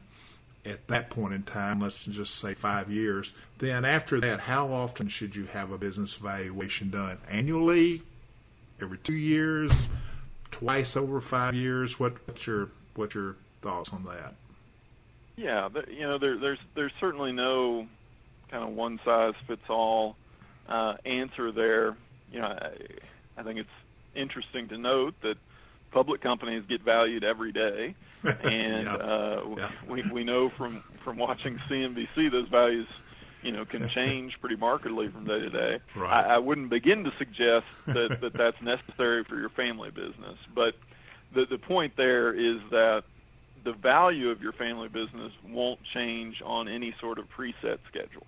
at 0.66 0.86
that 0.88 1.10
point 1.10 1.34
in 1.34 1.42
time, 1.42 1.80
let's 1.80 2.04
just 2.06 2.36
say 2.36 2.54
five 2.54 2.90
years. 2.90 3.34
Then 3.58 3.84
after 3.84 4.20
that, 4.20 4.40
how 4.40 4.72
often 4.72 5.08
should 5.08 5.36
you 5.36 5.44
have 5.46 5.70
a 5.70 5.78
business 5.78 6.14
valuation 6.14 6.90
done? 6.90 7.18
Annually? 7.28 8.02
Every 8.80 8.98
two 8.98 9.14
years? 9.14 9.88
Twice 10.54 10.96
over 10.96 11.20
five 11.20 11.54
years. 11.54 11.98
What, 11.98 12.14
what's 12.28 12.46
your 12.46 12.68
what's 12.94 13.14
your 13.14 13.36
thoughts 13.60 13.92
on 13.92 14.04
that? 14.04 14.34
Yeah, 15.36 15.68
you 15.90 16.02
know, 16.02 16.16
there, 16.16 16.38
there's 16.38 16.60
there's 16.76 16.92
certainly 17.00 17.32
no 17.32 17.88
kind 18.50 18.62
of 18.62 18.70
one 18.70 19.00
size 19.04 19.34
fits 19.48 19.68
all 19.68 20.16
uh, 20.68 20.94
answer 21.04 21.50
there. 21.50 21.96
You 22.30 22.40
know, 22.40 22.46
I, 22.46 22.70
I 23.36 23.42
think 23.42 23.58
it's 23.58 23.68
interesting 24.14 24.68
to 24.68 24.78
note 24.78 25.14
that 25.22 25.36
public 25.90 26.20
companies 26.20 26.62
get 26.68 26.82
valued 26.82 27.24
every 27.24 27.50
day, 27.50 27.96
and 28.22 28.84
yeah. 28.84 28.94
Uh, 28.94 29.44
yeah. 29.56 29.70
we 29.88 30.02
we 30.04 30.22
know 30.22 30.50
from 30.50 30.84
from 31.02 31.16
watching 31.16 31.58
CNBC 31.68 32.30
those 32.30 32.48
values 32.48 32.86
you 33.44 33.52
know 33.52 33.64
can 33.64 33.88
change 33.94 34.38
pretty 34.40 34.56
markedly 34.56 35.08
from 35.08 35.24
day 35.24 35.40
to 35.40 35.50
day. 35.50 35.78
Right. 35.94 36.24
I, 36.24 36.34
I 36.34 36.38
wouldn't 36.38 36.70
begin 36.70 37.04
to 37.04 37.12
suggest 37.18 37.66
that, 37.86 38.18
that 38.20 38.32
that's 38.32 38.60
necessary 38.62 39.24
for 39.24 39.36
your 39.38 39.50
family 39.50 39.90
business, 39.90 40.38
but 40.54 40.74
the 41.34 41.46
the 41.46 41.58
point 41.58 41.94
there 41.96 42.32
is 42.32 42.58
that 42.70 43.04
the 43.64 43.72
value 43.72 44.30
of 44.30 44.42
your 44.42 44.52
family 44.52 44.88
business 44.88 45.32
won't 45.48 45.80
change 45.94 46.42
on 46.44 46.68
any 46.68 46.94
sort 47.00 47.18
of 47.18 47.26
preset 47.30 47.78
schedule. 47.88 48.26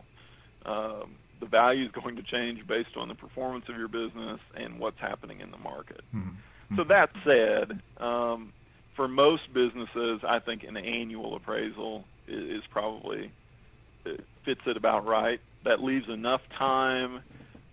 Um, 0.64 1.16
the 1.41 1.47
value 1.47 1.84
is 1.84 1.93
going 1.93 2.16
to 2.16 2.22
change 2.22 2.66
based 2.66 2.97
on 2.97 3.09
the 3.09 3.14
performance 3.14 3.66
of 3.68 3.76
your 3.76 3.88
business 3.88 4.41
and 4.55 4.78
what's 4.78 4.99
happening 4.99 5.41
in 5.41 5.51
the 5.51 5.59
market. 5.59 6.01
Mm-hmm. 6.14 6.76
So 6.76 6.84
that 6.84 7.11
said, 7.24 7.80
um, 8.03 8.53
for 8.97 9.07
most 9.07 9.53
businesses, 9.53 10.20
I 10.26 10.38
think 10.38 10.64
an 10.64 10.76
annual 10.76 11.36
appraisal 11.36 12.05
is, 12.26 12.61
is 12.61 12.62
probably 12.70 13.30
fits 14.47 14.62
it 14.66 14.78
about 14.78 15.05
right. 15.05 15.40
That 15.64 15.82
leaves 15.82 16.09
enough 16.09 16.40
time 16.57 17.20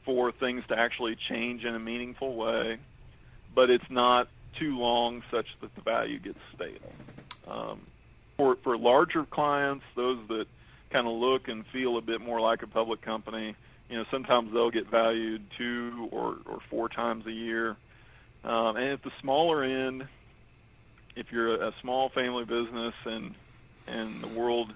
for 0.04 0.34
things 0.34 0.64
to 0.68 0.78
actually 0.78 1.16
change 1.30 1.64
in 1.64 1.74
a 1.74 1.80
meaningful 1.80 2.36
way, 2.36 2.80
but 3.56 3.70
it's 3.70 3.90
not 3.90 4.28
too 4.60 4.78
long 4.78 5.24
such 5.32 5.46
that 5.62 5.74
the 5.76 5.82
value 5.82 6.20
gets 6.20 6.40
stale. 6.54 6.92
Um, 7.48 7.82
for 8.36 8.58
for 8.64 8.78
larger 8.78 9.24
clients, 9.24 9.86
those 9.96 10.20
that 10.28 10.48
kind 10.92 11.08
of 11.08 11.14
look 11.14 11.48
and 11.48 11.66
feel 11.72 11.98
a 11.98 12.02
bit 12.02 12.20
more 12.20 12.42
like 12.42 12.64
a 12.64 12.68
public 12.68 13.02
company, 13.02 13.56
you 13.90 13.98
know, 13.98 14.06
sometimes 14.12 14.52
they'll 14.52 14.72
get 14.72 14.90
valued 14.90 15.44
two 15.58 16.10
or 16.12 16.38
or 16.46 16.60
four 16.70 16.90
times 16.90 17.26
a 17.28 17.32
year. 17.32 17.78
Um, 18.44 18.76
and 18.76 18.90
at 18.90 19.04
the 19.04 19.12
smaller 19.22 19.64
end, 19.64 20.08
if 21.16 21.32
you're 21.32 21.56
a, 21.56 21.70
a 21.70 21.74
small 21.82 22.10
family 22.10 22.46
business 22.46 22.94
and 23.06 23.36
and 23.88 24.22
the 24.22 24.28
world 24.28 24.74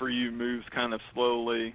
for 0.00 0.08
you 0.08 0.32
moves 0.32 0.66
kind 0.70 0.94
of 0.94 1.00
slowly, 1.12 1.74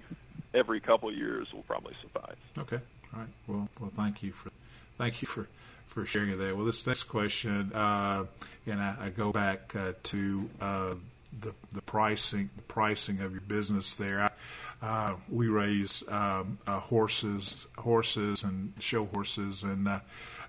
every 0.52 0.80
couple 0.80 1.10
years 1.12 1.46
will 1.54 1.62
probably 1.62 1.94
suffice. 2.02 2.36
Okay. 2.58 2.80
All 3.14 3.20
right. 3.20 3.28
Well, 3.46 3.68
well, 3.80 3.92
thank 3.94 4.22
you 4.22 4.32
for 4.32 4.50
thank 4.98 5.22
you 5.22 5.28
for 5.28 5.46
for 5.86 6.04
sharing 6.04 6.36
that. 6.36 6.56
Well, 6.56 6.66
this 6.66 6.84
next 6.86 7.04
question, 7.04 7.72
uh, 7.72 8.26
and 8.66 8.82
I, 8.82 8.96
I, 9.00 9.08
go 9.10 9.32
back 9.32 9.74
uh, 9.76 9.92
to 10.02 10.50
uh, 10.60 10.94
the 11.40 11.54
the 11.72 11.82
pricing 11.82 12.50
the 12.56 12.62
pricing 12.62 13.20
of 13.20 13.30
your 13.30 13.42
business 13.42 13.94
there. 13.94 14.22
I, 14.22 14.30
uh, 14.82 15.14
we 15.30 15.46
raise 15.46 16.02
um, 16.08 16.58
uh, 16.66 16.80
horses, 16.80 17.66
horses 17.78 18.42
and 18.42 18.72
show 18.80 19.06
horses, 19.06 19.62
and 19.62 19.88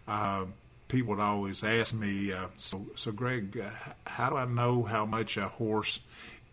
uh, 0.08 0.46
people 0.88 1.12
would 1.12 1.22
always 1.22 1.64
ask 1.64 1.94
me, 1.94 2.34
"So, 2.58 2.88
so 2.96 3.12
Greg, 3.12 3.64
how 4.08 4.32
do 4.32 4.36
I 4.36 4.46
know 4.46 4.82
how 4.82 5.06
much 5.06 5.38
a 5.38 5.48
horse 5.48 6.00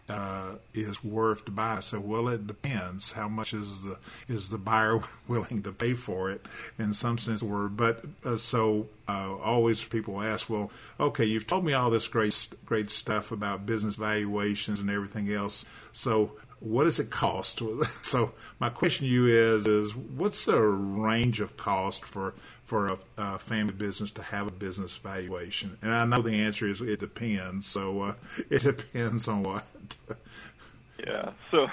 uh, 0.08 0.56
is 0.74 1.02
worth 1.02 1.44
to 1.46 1.50
buy. 1.50 1.80
So, 1.80 1.98
well, 1.98 2.28
it 2.28 2.46
depends. 2.46 3.12
How 3.12 3.28
much 3.28 3.54
is 3.54 3.82
the 3.82 3.98
is 4.28 4.50
the 4.50 4.58
buyer 4.58 5.00
willing 5.28 5.62
to 5.62 5.72
pay 5.72 5.94
for 5.94 6.30
it? 6.30 6.44
In 6.78 6.92
some 6.92 7.18
sense, 7.18 7.42
the. 7.42 7.68
But 7.68 8.04
uh, 8.24 8.36
so 8.36 8.88
uh, 9.08 9.36
always 9.36 9.82
people 9.84 10.20
ask, 10.20 10.50
well, 10.50 10.70
okay, 11.00 11.24
you've 11.24 11.46
told 11.46 11.64
me 11.64 11.72
all 11.72 11.90
this 11.90 12.08
great 12.08 12.48
great 12.64 12.90
stuff 12.90 13.32
about 13.32 13.66
business 13.66 13.96
valuations 13.96 14.78
and 14.78 14.90
everything 14.90 15.32
else. 15.32 15.64
So, 15.92 16.32
what 16.64 16.84
does 16.84 16.98
it 16.98 17.10
cost? 17.10 17.62
so, 18.02 18.32
my 18.58 18.70
question 18.70 19.06
to 19.06 19.12
you 19.12 19.26
is 19.26 19.66
is 19.66 19.94
what's 19.94 20.44
the 20.46 20.58
range 20.60 21.40
of 21.40 21.56
cost 21.56 22.04
for 22.04 22.34
for 22.64 22.86
a, 22.86 22.98
a, 23.18 23.38
family 23.38 23.74
business 23.74 24.10
to 24.12 24.22
have 24.22 24.46
a 24.46 24.50
business 24.50 24.96
valuation? 24.96 25.76
And 25.82 25.92
I 25.92 26.04
know 26.06 26.22
the 26.22 26.34
answer 26.34 26.66
is 26.66 26.80
it 26.80 27.00
depends. 27.00 27.66
So 27.66 28.00
uh, 28.00 28.14
it 28.50 28.62
depends 28.62 29.28
on 29.28 29.42
what. 29.42 29.64
yeah. 31.06 31.30
So 31.50 31.68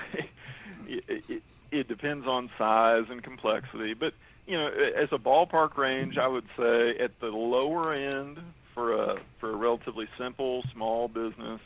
it, 0.88 1.04
it, 1.08 1.44
it 1.72 1.88
depends 1.88 2.28
on 2.28 2.50
size 2.58 3.06
and 3.10 3.24
complexity, 3.24 3.94
but 3.94 4.14
you 4.46 4.58
know, 4.58 4.68
as 4.68 5.10
a 5.12 5.18
ballpark 5.18 5.78
range, 5.78 6.18
I 6.18 6.28
would 6.28 6.46
say 6.58 6.98
at 6.98 7.18
the 7.20 7.28
lower 7.28 7.94
end 7.94 8.40
for 8.74 8.94
a 8.94 9.20
for 9.40 9.52
a 9.52 9.56
relatively 9.56 10.08
simple 10.18 10.64
small 10.74 11.08
business, 11.08 11.62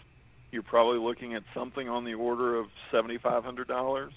you're 0.56 0.64
probably 0.64 0.98
looking 0.98 1.36
at 1.36 1.44
something 1.54 1.88
on 1.88 2.06
the 2.06 2.16
order 2.16 2.58
of 2.58 2.68
seventy 2.90 3.20
five 3.20 3.44
hundred 3.44 3.68
dollars 3.68 4.14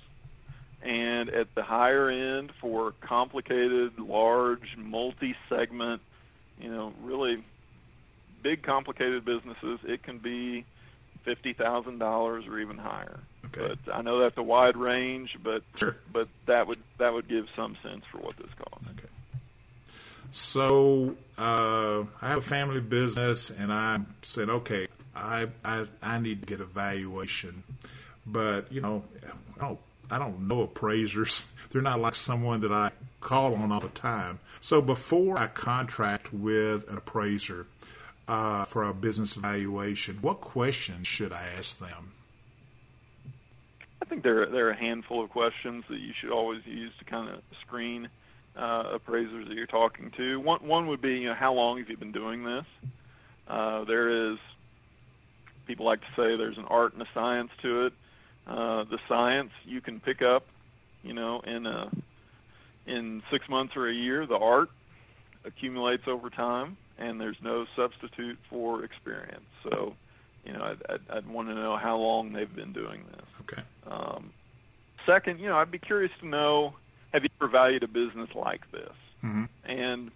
and 0.82 1.28
at 1.30 1.53
the 1.55 1.62
higher 1.62 2.09
end 2.09 2.53
for 2.61 2.93
complicated, 3.01 3.99
large, 3.99 4.76
multi-segment, 4.76 6.01
you 6.61 6.70
know, 6.70 6.93
really 7.03 7.43
big, 8.43 8.62
complicated 8.62 9.24
businesses, 9.24 9.80
it 9.84 10.03
can 10.03 10.18
be 10.18 10.64
fifty 11.24 11.53
thousand 11.53 11.99
dollars 11.99 12.47
or 12.47 12.59
even 12.59 12.78
higher. 12.78 13.18
Okay. 13.47 13.74
But 13.84 13.95
I 13.95 14.03
know 14.03 14.20
that's 14.20 14.36
a 14.36 14.43
wide 14.43 14.76
range, 14.76 15.36
but 15.43 15.62
sure. 15.74 15.97
but 16.12 16.28
that 16.47 16.66
would 16.66 16.78
that 16.99 17.12
would 17.12 17.28
give 17.28 17.47
some 17.57 17.76
sense 17.82 18.05
for 18.11 18.18
what 18.18 18.36
this 18.36 18.51
costs. 18.57 18.86
Okay. 18.97 19.09
So 20.30 21.16
uh, 21.39 22.05
I 22.20 22.28
have 22.28 22.39
a 22.39 22.43
family 22.43 22.80
business, 22.80 23.51
and 23.51 23.72
I 23.72 24.01
said, 24.22 24.51
okay, 24.51 24.86
I 25.19 25.49
I, 25.64 25.87
I 26.03 26.19
need 26.19 26.43
to 26.43 26.47
get 26.47 26.61
a 26.61 26.64
valuation, 26.64 27.62
but 28.27 28.71
you 28.73 28.81
know, 28.81 29.05
I 29.57 29.61
don't 29.61 29.79
I 30.11 30.19
don't 30.19 30.49
know 30.49 30.62
appraisers. 30.62 31.47
They're 31.71 31.83
not 31.83 32.01
like 32.01 32.14
someone 32.14 32.61
that 32.62 32.73
I 32.73 32.93
call 33.21 33.55
on 33.55 33.73
all 33.73 33.81
the 33.81 33.89
time. 33.89 34.39
So 34.61 34.81
before 34.81 35.39
I 35.39 35.49
contract 35.49 36.33
with 36.33 36.89
an 36.89 36.97
appraiser 36.97 37.66
uh, 38.27 38.64
for 38.64 38.85
a 38.85 38.95
business 38.95 39.35
valuation, 39.35 40.19
what 40.23 40.41
questions 40.41 41.07
should 41.07 41.33
I 41.33 41.45
ask 41.59 41.79
them? 41.79 42.12
I 44.01 44.05
think 44.07 44.23
there 44.23 44.47
there 44.47 44.66
are 44.66 44.71
a 44.71 44.77
handful 44.77 45.23
of 45.23 45.31
questions 45.31 45.85
that 45.89 45.99
you 45.99 46.12
should 46.19 46.31
always 46.31 46.64
use 46.64 46.93
to 46.99 47.05
kind 47.05 47.29
of 47.29 47.43
screen 47.61 48.09
uh, 48.57 48.91
appraisers 48.95 49.49
that 49.49 49.55
you're 49.55 49.66
talking 49.66 50.11
to. 50.16 50.41
One 50.41 50.66
one 50.66 50.87
would 50.89 51.03
be, 51.03 51.19
you 51.19 51.29
know, 51.29 51.35
how 51.35 51.53
long 51.53 51.79
have 51.79 51.91
you 51.91 51.97
been 51.97 52.12
doing 52.12 52.45
this? 52.45 52.64
Uh, 53.47 53.85
there 53.85 54.31
is 54.31 54.39
people 55.69 55.87
like 55.87 56.01
to 56.01 56.07
say 56.16 56.37
there's 56.37 56.59
an 56.59 56.64
art 56.64 56.95
and 56.95 57.03
a 57.03 57.07
science 57.14 57.51
to 57.62 57.87
it. 57.87 57.93
Uh, 58.47 58.85
the 58.85 58.99
science 59.09 59.51
you 59.64 59.81
can 59.81 60.01
pick 60.01 60.23
up, 60.23 60.47
you 61.05 61.12
know, 61.12 61.41
in 61.41 61.66
a, 61.66 61.91
in 62.87 63.23
six 63.31 63.49
months 63.49 63.77
or 63.77 63.89
a 63.89 63.95
year. 63.95 64.27
The 64.27 64.39
art 64.39 64.71
accumulates 65.45 66.09
over 66.09 66.31
time, 66.31 66.77
and 66.99 67.21
there's 67.21 67.37
no 67.43 67.66
substitute 67.77 68.39
for 68.51 68.83
experience. 68.83 69.47
So, 69.62 69.95
you 70.45 70.53
know, 70.55 70.62
I'd, 70.64 70.83
I'd, 70.89 71.19
I'd 71.19 71.27
want 71.29 71.49
to 71.49 71.55
know 71.55 71.77
how 71.77 71.99
long 71.99 72.33
they've 72.33 72.53
been 72.53 72.73
doing 72.73 73.05
this. 73.12 73.27
Okay. 73.43 73.62
Um, 73.87 74.33
second, 75.07 75.39
you 75.39 75.49
know, 75.49 75.59
I'd 75.59 75.71
be 75.71 75.79
curious 75.79 76.12
to 76.21 76.27
know 76.27 76.75
have 77.12 77.23
you 77.23 77.31
ever 77.41 77.51
valued 77.51 77.83
a 77.83 77.89
business 77.89 78.29
like 78.35 78.71
this? 78.71 78.93
Mm-hmm. 79.25 79.45
And 79.64 80.11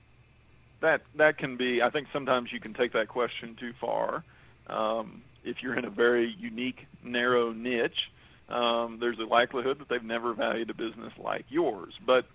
that 0.80 1.02
that 1.16 1.38
can 1.38 1.56
be. 1.56 1.82
I 1.82 1.90
think 1.90 2.08
sometimes 2.12 2.52
you 2.52 2.60
can 2.60 2.74
take 2.74 2.92
that 2.92 3.08
question 3.08 3.56
too 3.58 3.72
far. 3.80 4.24
Um, 4.68 5.22
if 5.44 5.56
you're 5.62 5.78
in 5.78 5.84
a 5.84 5.90
very 5.90 6.34
unique, 6.38 6.86
narrow 7.04 7.52
niche, 7.52 8.10
um, 8.48 8.98
there's 9.00 9.18
a 9.18 9.24
likelihood 9.24 9.78
that 9.80 9.88
they've 9.88 10.02
never 10.02 10.34
valued 10.34 10.70
a 10.70 10.74
business 10.74 11.12
like 11.22 11.44
yours. 11.48 11.94
But 12.06 12.26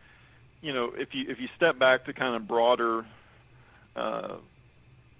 you 0.61 0.73
know, 0.73 0.91
if 0.95 1.09
you 1.13 1.25
if 1.29 1.39
you 1.39 1.47
step 1.55 1.77
back 1.77 2.05
to 2.05 2.13
kind 2.13 2.35
of 2.35 2.47
broader, 2.47 3.05
uh, 3.95 4.37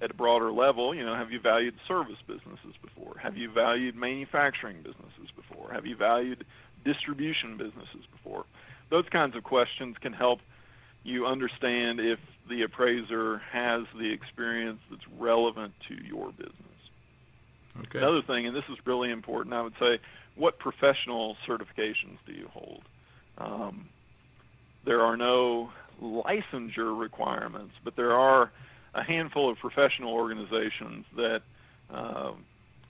at 0.01 0.11
a 0.11 0.13
broader 0.13 0.51
level, 0.51 0.93
you 0.93 1.05
know, 1.05 1.15
have 1.15 1.31
you 1.31 1.39
valued 1.39 1.73
service 1.87 2.17
businesses 2.27 2.75
before? 2.81 3.17
Have 3.17 3.35
you 3.35 3.51
valued 3.51 3.95
manufacturing 3.95 4.77
businesses 4.77 5.29
before? 5.35 5.71
Have 5.73 5.85
you 5.85 5.95
valued 5.95 6.45
distribution 6.85 7.57
businesses 7.57 8.05
before? 8.11 8.45
Those 8.89 9.05
kinds 9.11 9.35
of 9.35 9.43
questions 9.43 9.95
can 10.01 10.13
help 10.13 10.39
you 11.03 11.25
understand 11.25 11.99
if 11.99 12.19
the 12.49 12.61
appraiser 12.61 13.41
has 13.51 13.83
the 13.97 14.11
experience 14.11 14.79
that's 14.89 15.07
relevant 15.17 15.73
to 15.87 15.95
your 16.05 16.31
business. 16.31 16.53
Okay. 17.81 17.99
Another 17.99 18.21
thing, 18.25 18.47
and 18.47 18.55
this 18.55 18.63
is 18.71 18.77
really 18.85 19.11
important, 19.11 19.53
I 19.53 19.61
would 19.61 19.73
say, 19.79 19.99
what 20.35 20.59
professional 20.59 21.35
certifications 21.47 22.17
do 22.25 22.33
you 22.33 22.47
hold? 22.51 22.81
Um, 23.37 23.89
there 24.85 25.01
are 25.01 25.17
no 25.17 25.69
licensure 26.01 26.97
requirements, 26.97 27.73
but 27.83 27.95
there 27.95 28.13
are 28.13 28.51
a 28.93 29.03
handful 29.03 29.49
of 29.51 29.57
professional 29.57 30.13
organizations 30.13 31.05
that 31.15 31.41
uh, 31.93 32.31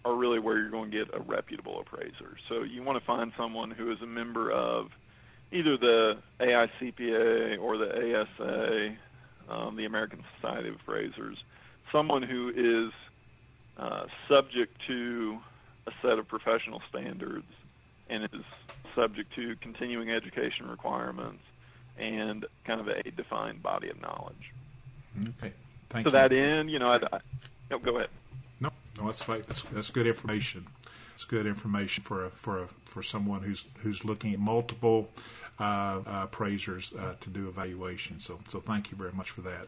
are 0.05 0.15
really 0.15 0.39
where 0.39 0.57
you're 0.57 0.69
going 0.69 0.91
to 0.91 0.97
get 0.97 1.13
a 1.13 1.19
reputable 1.19 1.81
appraiser. 1.81 2.37
So 2.47 2.63
you 2.63 2.83
want 2.83 2.99
to 2.99 3.05
find 3.05 3.31
someone 3.37 3.71
who 3.71 3.91
is 3.91 3.97
a 4.01 4.07
member 4.07 4.51
of 4.51 4.87
either 5.51 5.77
the 5.77 6.13
AICPA 6.39 7.59
or 7.59 7.77
the 7.77 8.25
ASA, 8.39 8.95
um, 9.49 9.75
the 9.75 9.85
American 9.85 10.23
Society 10.35 10.69
of 10.69 10.75
Appraisers, 10.75 11.37
someone 11.91 12.23
who 12.23 12.49
is 12.49 12.93
uh, 13.77 14.05
subject 14.27 14.75
to 14.87 15.39
a 15.85 15.91
set 16.01 16.19
of 16.19 16.27
professional 16.27 16.81
standards 16.89 17.45
and 18.09 18.23
is 18.23 18.43
subject 18.95 19.33
to 19.35 19.55
continuing 19.61 20.09
education 20.09 20.67
requirements 20.67 21.43
and 21.97 22.45
kind 22.65 22.79
of 22.79 22.87
a 22.87 23.03
defined 23.11 23.61
body 23.61 23.89
of 23.89 24.01
knowledge. 24.01 24.53
Okay, 25.39 25.53
thank 25.89 26.05
to 26.05 26.09
you. 26.09 26.11
that 26.11 26.31
end, 26.31 26.69
you 26.69 26.79
know, 26.79 26.91
I, 26.91 26.97
I, 27.11 27.19
no, 27.71 27.79
go 27.79 27.97
ahead. 27.97 28.09
No, 28.59 28.69
no, 28.99 29.05
that's 29.05 29.23
fine. 29.23 29.43
That's, 29.47 29.63
that's 29.63 29.89
good 29.89 30.07
information. 30.07 30.67
It's 31.13 31.25
good 31.25 31.47
information 31.47 32.03
for 32.03 32.25
a, 32.25 32.29
for 32.29 32.63
a, 32.63 32.67
for 32.85 33.01
someone 33.01 33.41
who's 33.41 33.65
who's 33.79 34.05
looking 34.05 34.33
at 34.33 34.39
multiple 34.39 35.09
uh, 35.59 35.63
uh, 36.05 36.23
appraisers 36.25 36.93
uh, 36.93 37.15
to 37.19 37.29
do 37.29 37.47
evaluation. 37.47 38.19
So 38.19 38.39
so 38.47 38.59
thank 38.59 38.91
you 38.91 38.97
very 38.97 39.13
much 39.13 39.31
for 39.31 39.41
that. 39.41 39.67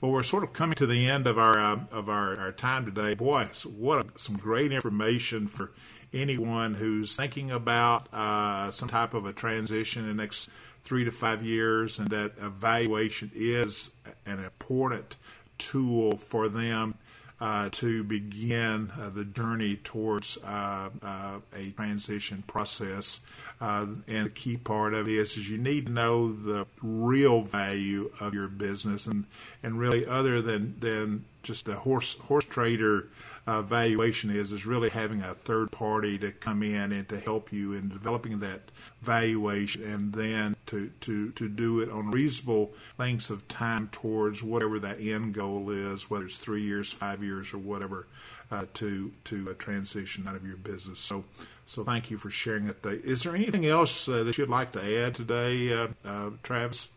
Well, 0.00 0.12
we're 0.12 0.22
sort 0.22 0.44
of 0.44 0.54
coming 0.54 0.76
to 0.76 0.86
the 0.86 1.10
end 1.10 1.26
of 1.26 1.38
our 1.38 1.60
uh, 1.60 1.80
of 1.92 2.08
our, 2.08 2.34
our 2.38 2.52
time 2.52 2.86
today. 2.86 3.12
Boy, 3.12 3.48
what 3.64 3.98
a, 3.98 4.18
some 4.18 4.38
great 4.38 4.72
information 4.72 5.46
for 5.46 5.72
anyone 6.10 6.72
who's 6.72 7.14
thinking 7.14 7.50
about 7.50 8.08
uh, 8.10 8.70
some 8.70 8.88
type 8.88 9.12
of 9.12 9.26
a 9.26 9.34
transition 9.34 10.08
in 10.08 10.16
the 10.16 10.22
next 10.22 10.48
three 10.84 11.04
to 11.04 11.10
five 11.10 11.42
years, 11.42 11.98
and 11.98 12.08
that 12.08 12.32
evaluation 12.40 13.30
is 13.34 13.90
an 14.24 14.42
important 14.42 15.16
tool 15.58 16.16
for 16.16 16.48
them 16.48 16.94
uh, 17.38 17.68
to 17.72 18.02
begin 18.02 18.90
uh, 18.98 19.10
the 19.10 19.26
journey 19.26 19.76
towards 19.76 20.38
uh, 20.38 20.88
uh 21.02 21.40
a 21.54 21.70
transition 21.72 22.42
process. 22.46 23.20
Uh, 23.60 23.86
and 24.08 24.26
the 24.26 24.30
key 24.30 24.56
part 24.56 24.94
of 24.94 25.06
it 25.06 25.14
is, 25.14 25.50
you 25.50 25.58
need 25.58 25.86
to 25.86 25.92
know 25.92 26.32
the 26.32 26.66
real 26.82 27.42
value 27.42 28.10
of 28.18 28.32
your 28.32 28.48
business, 28.48 29.06
and 29.06 29.26
and 29.62 29.78
really 29.78 30.06
other 30.06 30.40
than 30.40 30.78
than 30.80 31.24
just 31.42 31.66
the 31.66 31.74
horse 31.74 32.14
horse 32.14 32.44
trader 32.44 33.08
uh, 33.46 33.62
valuation 33.62 34.30
is 34.30 34.52
is 34.52 34.64
really 34.64 34.88
having 34.88 35.22
a 35.22 35.34
third 35.34 35.70
party 35.70 36.18
to 36.18 36.30
come 36.32 36.62
in 36.62 36.92
and 36.92 37.08
to 37.08 37.18
help 37.18 37.52
you 37.52 37.72
in 37.72 37.88
developing 37.88 38.38
that 38.40 38.60
valuation 39.02 39.82
and 39.82 40.12
then 40.12 40.56
to, 40.66 40.90
to, 41.00 41.30
to 41.32 41.48
do 41.48 41.80
it 41.80 41.90
on 41.90 42.10
reasonable 42.10 42.72
lengths 42.98 43.30
of 43.30 43.46
time 43.48 43.88
towards 43.90 44.42
whatever 44.42 44.78
that 44.78 45.00
end 45.00 45.34
goal 45.34 45.70
is, 45.70 46.08
whether 46.08 46.26
it's 46.26 46.38
three 46.38 46.62
years, 46.62 46.92
five 46.92 47.22
years, 47.24 47.52
or 47.52 47.58
whatever, 47.58 48.06
uh, 48.50 48.66
to 48.74 49.10
to 49.24 49.52
transition 49.54 50.28
out 50.28 50.36
of 50.36 50.46
your 50.46 50.56
business. 50.56 51.00
So 51.00 51.24
So 51.70 51.84
thank 51.84 52.10
you 52.10 52.18
for 52.18 52.30
sharing 52.30 52.66
it. 52.66 52.84
Is 52.84 53.22
there 53.22 53.32
anything 53.32 53.64
else 53.64 54.08
uh, 54.08 54.24
that 54.24 54.36
you'd 54.36 54.48
like 54.48 54.72
to 54.72 55.04
add 55.04 55.14
today, 55.14 55.72
uh, 55.72 55.86
uh, 56.04 56.30
Travis? 56.42 56.88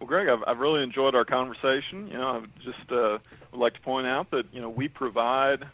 Well, 0.00 0.08
Greg, 0.08 0.26
I've, 0.26 0.42
I've 0.48 0.58
really 0.58 0.82
enjoyed 0.82 1.14
our 1.14 1.24
conversation. 1.24 2.08
You 2.08 2.18
know, 2.18 2.42
I 2.42 2.44
just 2.64 2.90
uh, 2.90 3.18
would 3.52 3.60
like 3.60 3.74
to 3.74 3.80
point 3.82 4.08
out 4.08 4.32
that 4.32 4.46
you 4.52 4.60
know 4.60 4.68
we 4.68 4.88
provide 4.88 5.64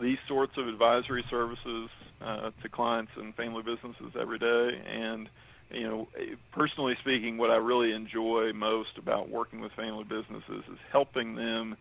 these 0.00 0.16
sorts 0.26 0.56
of 0.56 0.68
advisory 0.68 1.22
services 1.28 1.90
uh, 2.22 2.50
to 2.62 2.68
clients 2.70 3.12
and 3.16 3.34
family 3.34 3.62
businesses 3.62 4.18
every 4.18 4.38
day, 4.38 4.80
and 4.86 5.28
you 5.70 5.86
know, 5.86 6.08
personally 6.52 6.96
speaking, 7.02 7.36
what 7.36 7.50
I 7.50 7.56
really 7.56 7.92
enjoy 7.92 8.54
most 8.54 8.96
about 8.96 9.28
working 9.28 9.60
with 9.60 9.72
family 9.72 10.04
businesses 10.04 10.64
is 10.72 10.78
helping 10.90 11.34
them 11.34 11.76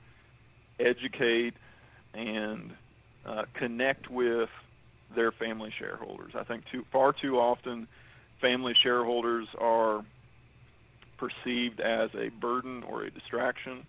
educate 0.78 1.53
and 2.13 2.74
uh, 3.26 3.45
connect 3.53 4.11
with 4.11 4.49
their 5.16 5.32
family 5.32 5.72
shareholders. 5.78 6.34
I 6.36 6.43
think 6.43 6.63
too 6.72 6.84
far 6.91 7.13
too 7.13 7.38
often 7.38 7.88
family 8.41 8.74
shareholders 8.84 9.47
are 9.57 10.05
perceived 11.18 11.80
as 11.80 12.09
a 12.16 12.30
burden 12.30 12.84
or 12.84 13.03
a 13.03 13.11
distraction, 13.11 13.86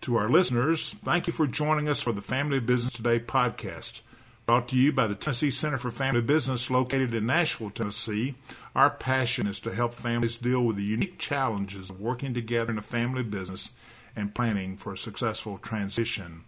To 0.01 0.15
our 0.15 0.29
listeners, 0.29 0.95
thank 1.03 1.27
you 1.27 1.33
for 1.33 1.45
joining 1.45 1.87
us 1.87 2.01
for 2.01 2.11
the 2.11 2.23
Family 2.23 2.59
Business 2.59 2.93
Today 2.93 3.19
podcast. 3.19 4.01
Brought 4.47 4.67
to 4.69 4.75
you 4.75 4.91
by 4.91 5.05
the 5.07 5.15
Tennessee 5.15 5.51
Center 5.51 5.77
for 5.77 5.91
Family 5.91 6.21
Business 6.21 6.69
located 6.69 7.13
in 7.13 7.25
Nashville, 7.25 7.71
Tennessee. 7.71 8.35
Our 8.75 8.89
passion 8.89 9.47
is 9.47 9.59
to 9.61 9.73
help 9.73 9.95
families 9.95 10.37
deal 10.37 10.63
with 10.63 10.75
the 10.75 10.83
unique 10.83 11.17
challenges 11.17 11.89
of 11.89 12.01
working 12.01 12.33
together 12.33 12.71
in 12.71 12.77
a 12.77 12.83
family 12.83 13.23
business 13.23 13.71
and 14.15 14.33
planning 14.33 14.77
for 14.77 14.93
a 14.93 14.97
successful 14.97 15.57
transition. 15.57 16.45